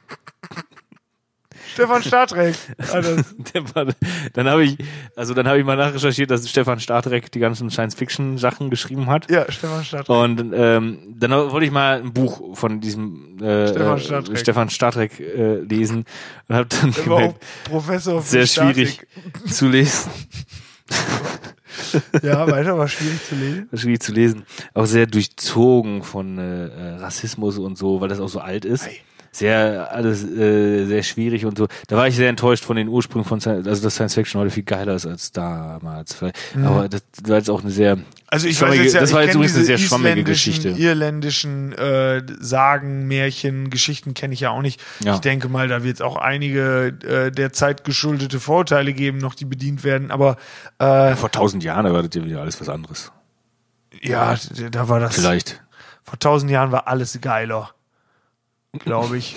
[1.75, 2.55] Stefan Startreck.
[3.73, 3.87] War,
[4.31, 4.77] dann habe ich,
[5.15, 9.29] also dann habe ich mal nachrecherchiert, dass Stefan Startrek die ganzen Science-Fiction-Sachen geschrieben hat.
[9.29, 10.15] ja, Stefan Startreck.
[10.15, 14.37] Und ähm, dann wollte ich mal ein Buch von diesem äh, Stefan äh.
[14.37, 16.05] Stefan Startrek äh, lesen
[16.47, 19.05] und habe dann war gemerkt, Professor sehr schwierig
[19.45, 20.09] zu lesen.
[22.23, 23.69] Ja, weiter war schwierig zu lesen.
[23.73, 24.45] schwierig zu lesen.
[24.73, 28.87] Auch sehr durchzogen von äh, äh, Rassismus und so, weil das auch so alt ist.
[28.87, 29.01] Ei.
[29.35, 31.67] Sehr, alles äh, sehr schwierig und so.
[31.87, 34.51] Da war ich sehr enttäuscht von den Ursprüngen von Science, also dass Science Fiction heute
[34.51, 36.13] viel geiler ist als damals.
[36.13, 36.37] Vielleicht.
[36.63, 38.05] Aber das war jetzt auch eine sehr Mhm.
[38.27, 40.69] Also ich weiß jetzt ja, das war ich jetzt übrigens eine sehr schwammige Geschichte.
[40.69, 44.81] irländischen äh, Sagen, Märchen, Geschichten kenne ich ja auch nicht.
[45.03, 45.15] Ja.
[45.15, 49.35] Ich denke mal, da wird es auch einige äh, der Zeit geschuldete Vorurteile geben, noch
[49.35, 50.11] die bedient werden.
[50.11, 50.37] Aber
[50.79, 53.11] äh, Vor tausend Jahren, das ja wieder alles was anderes.
[54.01, 54.35] ja,
[54.71, 55.15] da war das.
[55.15, 55.61] Vielleicht.
[56.03, 57.71] Vor tausend Jahren war alles geiler,
[58.79, 59.35] glaube ich.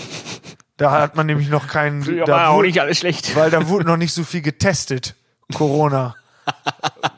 [0.76, 2.00] da hat man nämlich noch keinen.
[2.26, 3.34] da wurde- alles schlecht.
[3.36, 5.14] weil da wurde noch nicht so viel getestet.
[5.54, 6.14] Corona.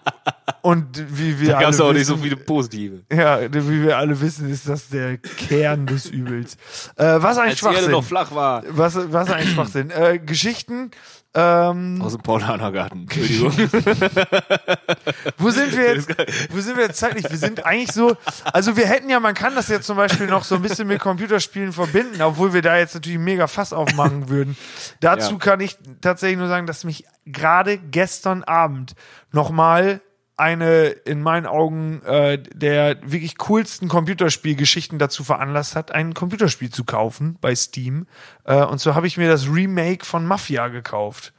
[0.63, 3.03] Und wie wir Da gab es alle auch nicht so wissen- viele positive.
[3.13, 6.57] Ja, wie wir alle wissen, ist das der Kern des Übels.
[6.97, 7.91] Äh, was ein Als die Erde Schwachsinn.
[7.93, 8.63] noch flach war.
[8.69, 9.91] Was, was ein Schwachsinn.
[9.91, 10.91] Äh, Geschichten.
[11.33, 13.03] Ähm, Aus dem Paulanergarten.
[13.03, 13.53] Entschuldigung.
[15.39, 16.09] wo sind wir jetzt?
[16.51, 17.31] Wo sind wir jetzt zeitlich?
[17.31, 18.17] Wir sind eigentlich so.
[18.53, 21.01] Also wir hätten ja, man kann das ja zum Beispiel noch so ein bisschen mit
[21.01, 24.57] Computerspielen verbinden, obwohl wir da jetzt natürlich mega Fass aufmachen würden.
[25.01, 25.39] Dazu Ja.
[25.39, 28.95] kann ich tatsächlich nur sagen, dass mich gerade gestern Abend
[29.31, 30.01] nochmal
[30.41, 36.85] eine in meinen Augen äh, der wirklich coolsten Computerspielgeschichten dazu veranlasst hat, ein Computerspiel zu
[36.85, 38.07] kaufen bei Steam.
[38.45, 41.33] Äh, und so habe ich mir das Remake von Mafia gekauft.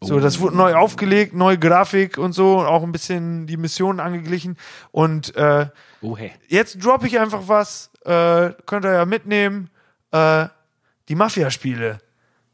[0.00, 3.98] So, das wurde neu aufgelegt, neue Grafik und so, und auch ein bisschen die Missionen
[3.98, 4.56] angeglichen.
[4.92, 5.66] Und äh,
[6.00, 6.30] Oh, hey.
[6.46, 9.70] jetzt droppe ich einfach was, äh, könnt ihr ja mitnehmen.
[10.12, 10.46] Äh,
[11.08, 11.98] die Mafia-Spiele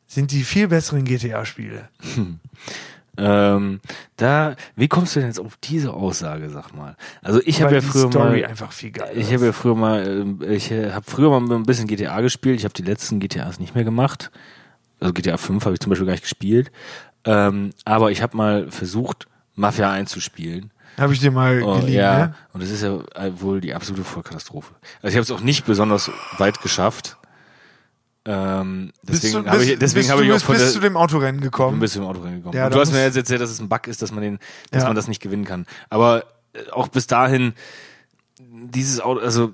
[0.06, 1.90] sind die viel besseren GTA-Spiele.
[3.16, 3.80] Ähm,
[4.16, 6.96] da, wie kommst du denn jetzt auf diese Aussage, sag mal?
[7.22, 10.40] Also ich habe ja früher Story mal, einfach viel ich habe ja früher mal, ähm,
[10.48, 12.58] ich habe früher mal ein bisschen GTA gespielt.
[12.58, 14.30] Ich habe die letzten GTAs nicht mehr gemacht.
[15.00, 16.72] Also GTA 5 habe ich zum Beispiel gar nicht gespielt.
[17.24, 20.70] Ähm, aber ich habe mal versucht, Mafia einzuspielen.
[20.98, 22.34] Habe ich dir mal Oh, geliehen, ja, ne?
[22.52, 24.74] und das ist ja äh, wohl die absolute Vollkatastrophe.
[25.02, 27.16] Also ich habe es auch nicht besonders weit geschafft.
[28.26, 30.54] Ähm, deswegen bist du, habe bist, ich, deswegen bist habe du ich auch bist von
[30.54, 31.78] bis der, zu dem Autorennen gekommen.
[31.80, 32.56] bis zum Auto reingekommen.
[32.56, 34.22] Ja, und da du hast mir jetzt erzählt, dass es ein Bug ist, dass man
[34.22, 34.38] den,
[34.70, 34.88] dass Ja.
[34.88, 35.66] man das nicht gewinnen kann.
[35.90, 37.52] Aber äh, auch bis dahin,
[38.38, 39.52] dieses Auto, also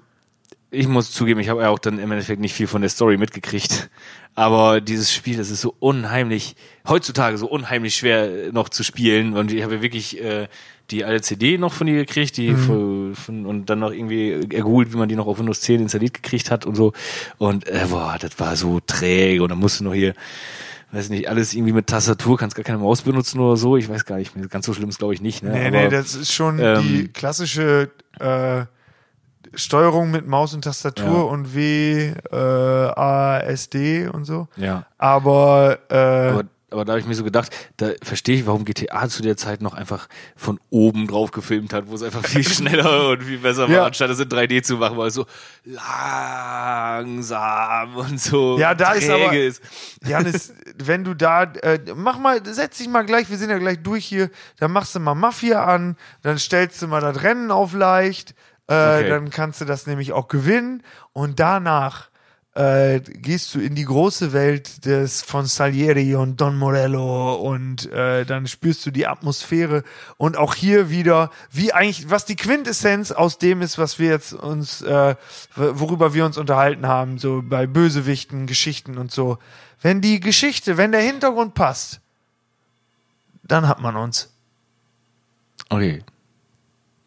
[0.70, 3.16] ich muss zugeben, ich habe ja auch dann im Endeffekt nicht viel von der Story
[3.16, 3.90] mitgekriegt.
[4.36, 6.54] Aber dieses Spiel, das ist so unheimlich,
[6.88, 9.36] heutzutage so unheimlich schwer äh, noch zu spielen.
[9.36, 10.46] Und ich habe ja wirklich äh,
[10.90, 14.92] die alte CD noch von dir gekriegt, die von, von, und dann noch irgendwie ergoogelt,
[14.92, 16.92] wie man die noch auf Windows 10 installiert gekriegt hat und so.
[17.38, 19.42] Und äh, boah, das war so träge.
[19.42, 20.14] Und dann musst du noch hier
[20.92, 23.76] weiß nicht, alles irgendwie mit Tastatur, kannst gar keine Maus benutzen oder so.
[23.76, 25.40] Ich weiß gar nicht, ganz so schlimm ist glaube ich nicht.
[25.42, 25.50] Ne?
[25.52, 28.64] Nee, Aber, nee, das ist schon ähm, die klassische äh,
[29.54, 31.22] Steuerung mit Maus und Tastatur Ja.
[31.22, 34.48] und W, äh, A, S, D und so.
[34.56, 34.84] ja.
[34.98, 39.08] Aber, äh, Aber, aber da habe ich mir so gedacht, da verstehe ich, warum GTA
[39.08, 43.08] zu der Zeit noch einfach von oben drauf gefilmt hat, wo es einfach viel schneller
[43.10, 43.84] und viel besser war, Ja.
[43.86, 45.26] anstatt es in 3D zu machen, weil es so
[46.80, 49.62] langsam und so Ja, da ist aber- ist.
[50.06, 53.82] Janis, wenn du da, äh, mach mal, setz dich mal gleich, wir sind ja gleich
[53.82, 57.72] durch hier, dann machst du mal Mafia an, dann stellst du mal das Rennen auf
[57.72, 58.34] leicht,
[58.68, 59.08] äh, Okay.
[59.08, 62.09] dann kannst du das nämlich auch gewinnen und danach
[62.54, 68.24] äh, gehst du in die große Welt des von Salieri und Don Morello und äh,
[68.24, 69.84] dann spürst du die Atmosphäre
[70.16, 74.32] und auch hier wieder, wie eigentlich, was die Quintessenz aus dem ist, was wir jetzt
[74.32, 75.14] uns, äh,
[75.54, 79.38] worüber wir uns unterhalten haben, so bei Bösewichten, Geschichten und so.
[79.80, 82.00] Wenn die Geschichte, wenn der Hintergrund passt,
[83.44, 84.28] dann hat man uns.
[85.68, 86.02] Okay.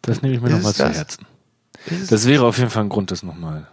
[0.02, 0.88] Das nehme ich mir nochmal zu?
[0.90, 1.26] Herzen.
[1.86, 3.68] Ist- Das wäre auf jeden Fall ein Grund, das nochmal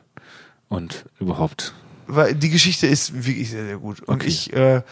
[0.70, 1.74] und überhaupt.
[2.12, 4.00] Weil die Geschichte ist wirklich sehr, sehr gut.
[4.00, 4.26] Und Okay.
[4.26, 4.82] ich äh,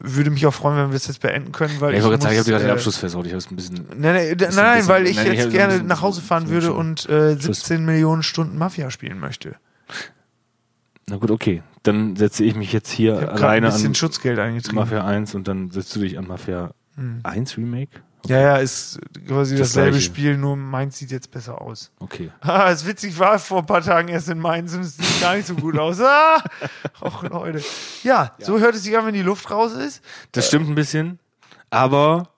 [0.00, 2.22] würde mich auch freuen, wenn wir es jetzt beenden können, weil Ja, ich wollte gerade
[2.22, 3.24] sagen, ich habe gerade den äh, Abschluss versaut.
[3.26, 3.86] Ich habe es ein bisschen.
[3.96, 6.66] Nein, nein, nein, nein weil ich nein, ich jetzt hab gerne nach Hause fahren würde
[6.68, 6.76] schon.
[6.76, 7.58] und äh, Schluss.
[7.60, 9.56] 17 Millionen Stunden Mafia spielen möchte.
[11.06, 11.62] Na gut, okay.
[11.84, 14.76] Dann setze ich mich jetzt hier Ich gerade ein alleine bisschen an Schutzgeld eingetrieben.
[14.78, 17.20] Mafia 1 und dann setzt du dich an Mafia Hm.
[17.22, 18.00] 1 Remake?
[18.26, 20.04] Ja, ja, ist quasi Das dasselbe Gleiche.
[20.06, 21.90] Spiel, nur meins sieht jetzt besser aus.
[22.00, 22.30] Okay.
[22.40, 25.34] Ah, ist witzig, war vor ein paar Tagen erst in Mainz und es sieht gar
[25.36, 25.98] nicht so gut aus.
[26.04, 26.42] Ah,
[27.00, 27.62] auch Leute.
[28.02, 30.02] Ja, so hört es sich an, wenn die Luft raus ist.
[30.32, 31.18] Das stimmt ein bisschen,
[31.70, 32.28] aber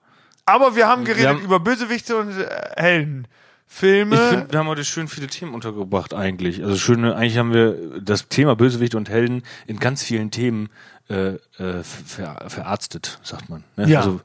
[0.45, 3.27] Aber wir haben geredet haben- über Bösewichte und äh, Helden.
[3.67, 4.15] Filme.
[4.15, 6.63] ich finde, wir haben heute schön viele Themen untergebracht eigentlich.
[6.63, 10.69] Also schöne, eigentlich haben wir das Thema Bösewicht und Helden in ganz vielen Themen
[11.09, 13.63] äh, äh, ver, verarztet, sagt man.
[13.75, 13.87] Ne?
[13.89, 14.01] Ja.
[14.01, 14.21] Also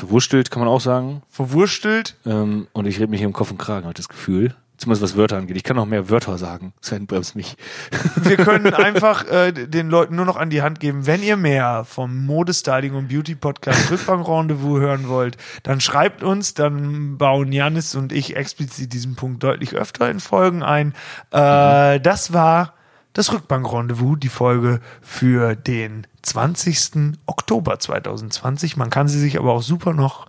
[0.00, 1.22] verwurstelt kann man auch sagen.
[1.30, 2.16] verwurstelt.
[2.24, 4.54] Ähm, und ich rede mich hier im Kopf und Kragen, habe ich das Gefühl.
[4.78, 5.58] Zumindest was Wörter angeht.
[5.58, 6.72] Ich kann noch mehr Wörter sagen.
[6.80, 7.58] Sven bremst mich.
[8.16, 11.84] Wir können einfach äh, den Leuten nur noch an die Hand geben, wenn ihr mehr
[11.84, 17.94] vom Modestyling und Beauty Podcast Rückbank Rendezvous hören wollt, dann schreibt uns, dann bauen Janis
[17.94, 20.94] und ich explizit diesen Punkt deutlich öfter in Folgen ein.
[21.30, 22.72] Äh, das war
[23.12, 27.18] das Rückbank Rendezvous, die Folge für den 20.
[27.26, 28.76] Oktober 2020.
[28.76, 30.26] Man kann sie sich aber auch super noch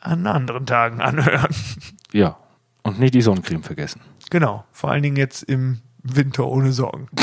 [0.00, 1.54] an anderen Tagen anhören.
[2.12, 2.36] Ja.
[2.82, 4.00] Und nicht die Sonnencreme vergessen.
[4.30, 7.08] Genau, vor allen Dingen jetzt im Winter ohne Socken.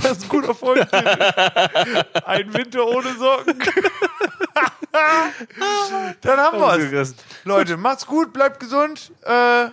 [0.00, 1.18] Das ist ein guter Folgentitel.
[2.24, 3.58] Ein Winter ohne Socken.
[6.22, 7.14] Dann haben wir's.
[7.44, 9.66] Leute, macht's gut, bleibt gesund äh,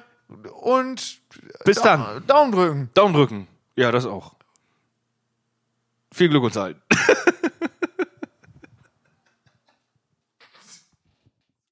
[0.62, 1.20] und
[1.64, 2.24] Bis dann.
[2.28, 2.90] Daumen drücken.
[2.96, 3.48] Daumen drücken.
[3.76, 4.35] Ja, das auch.
[6.16, 6.76] Viel Glück und allen.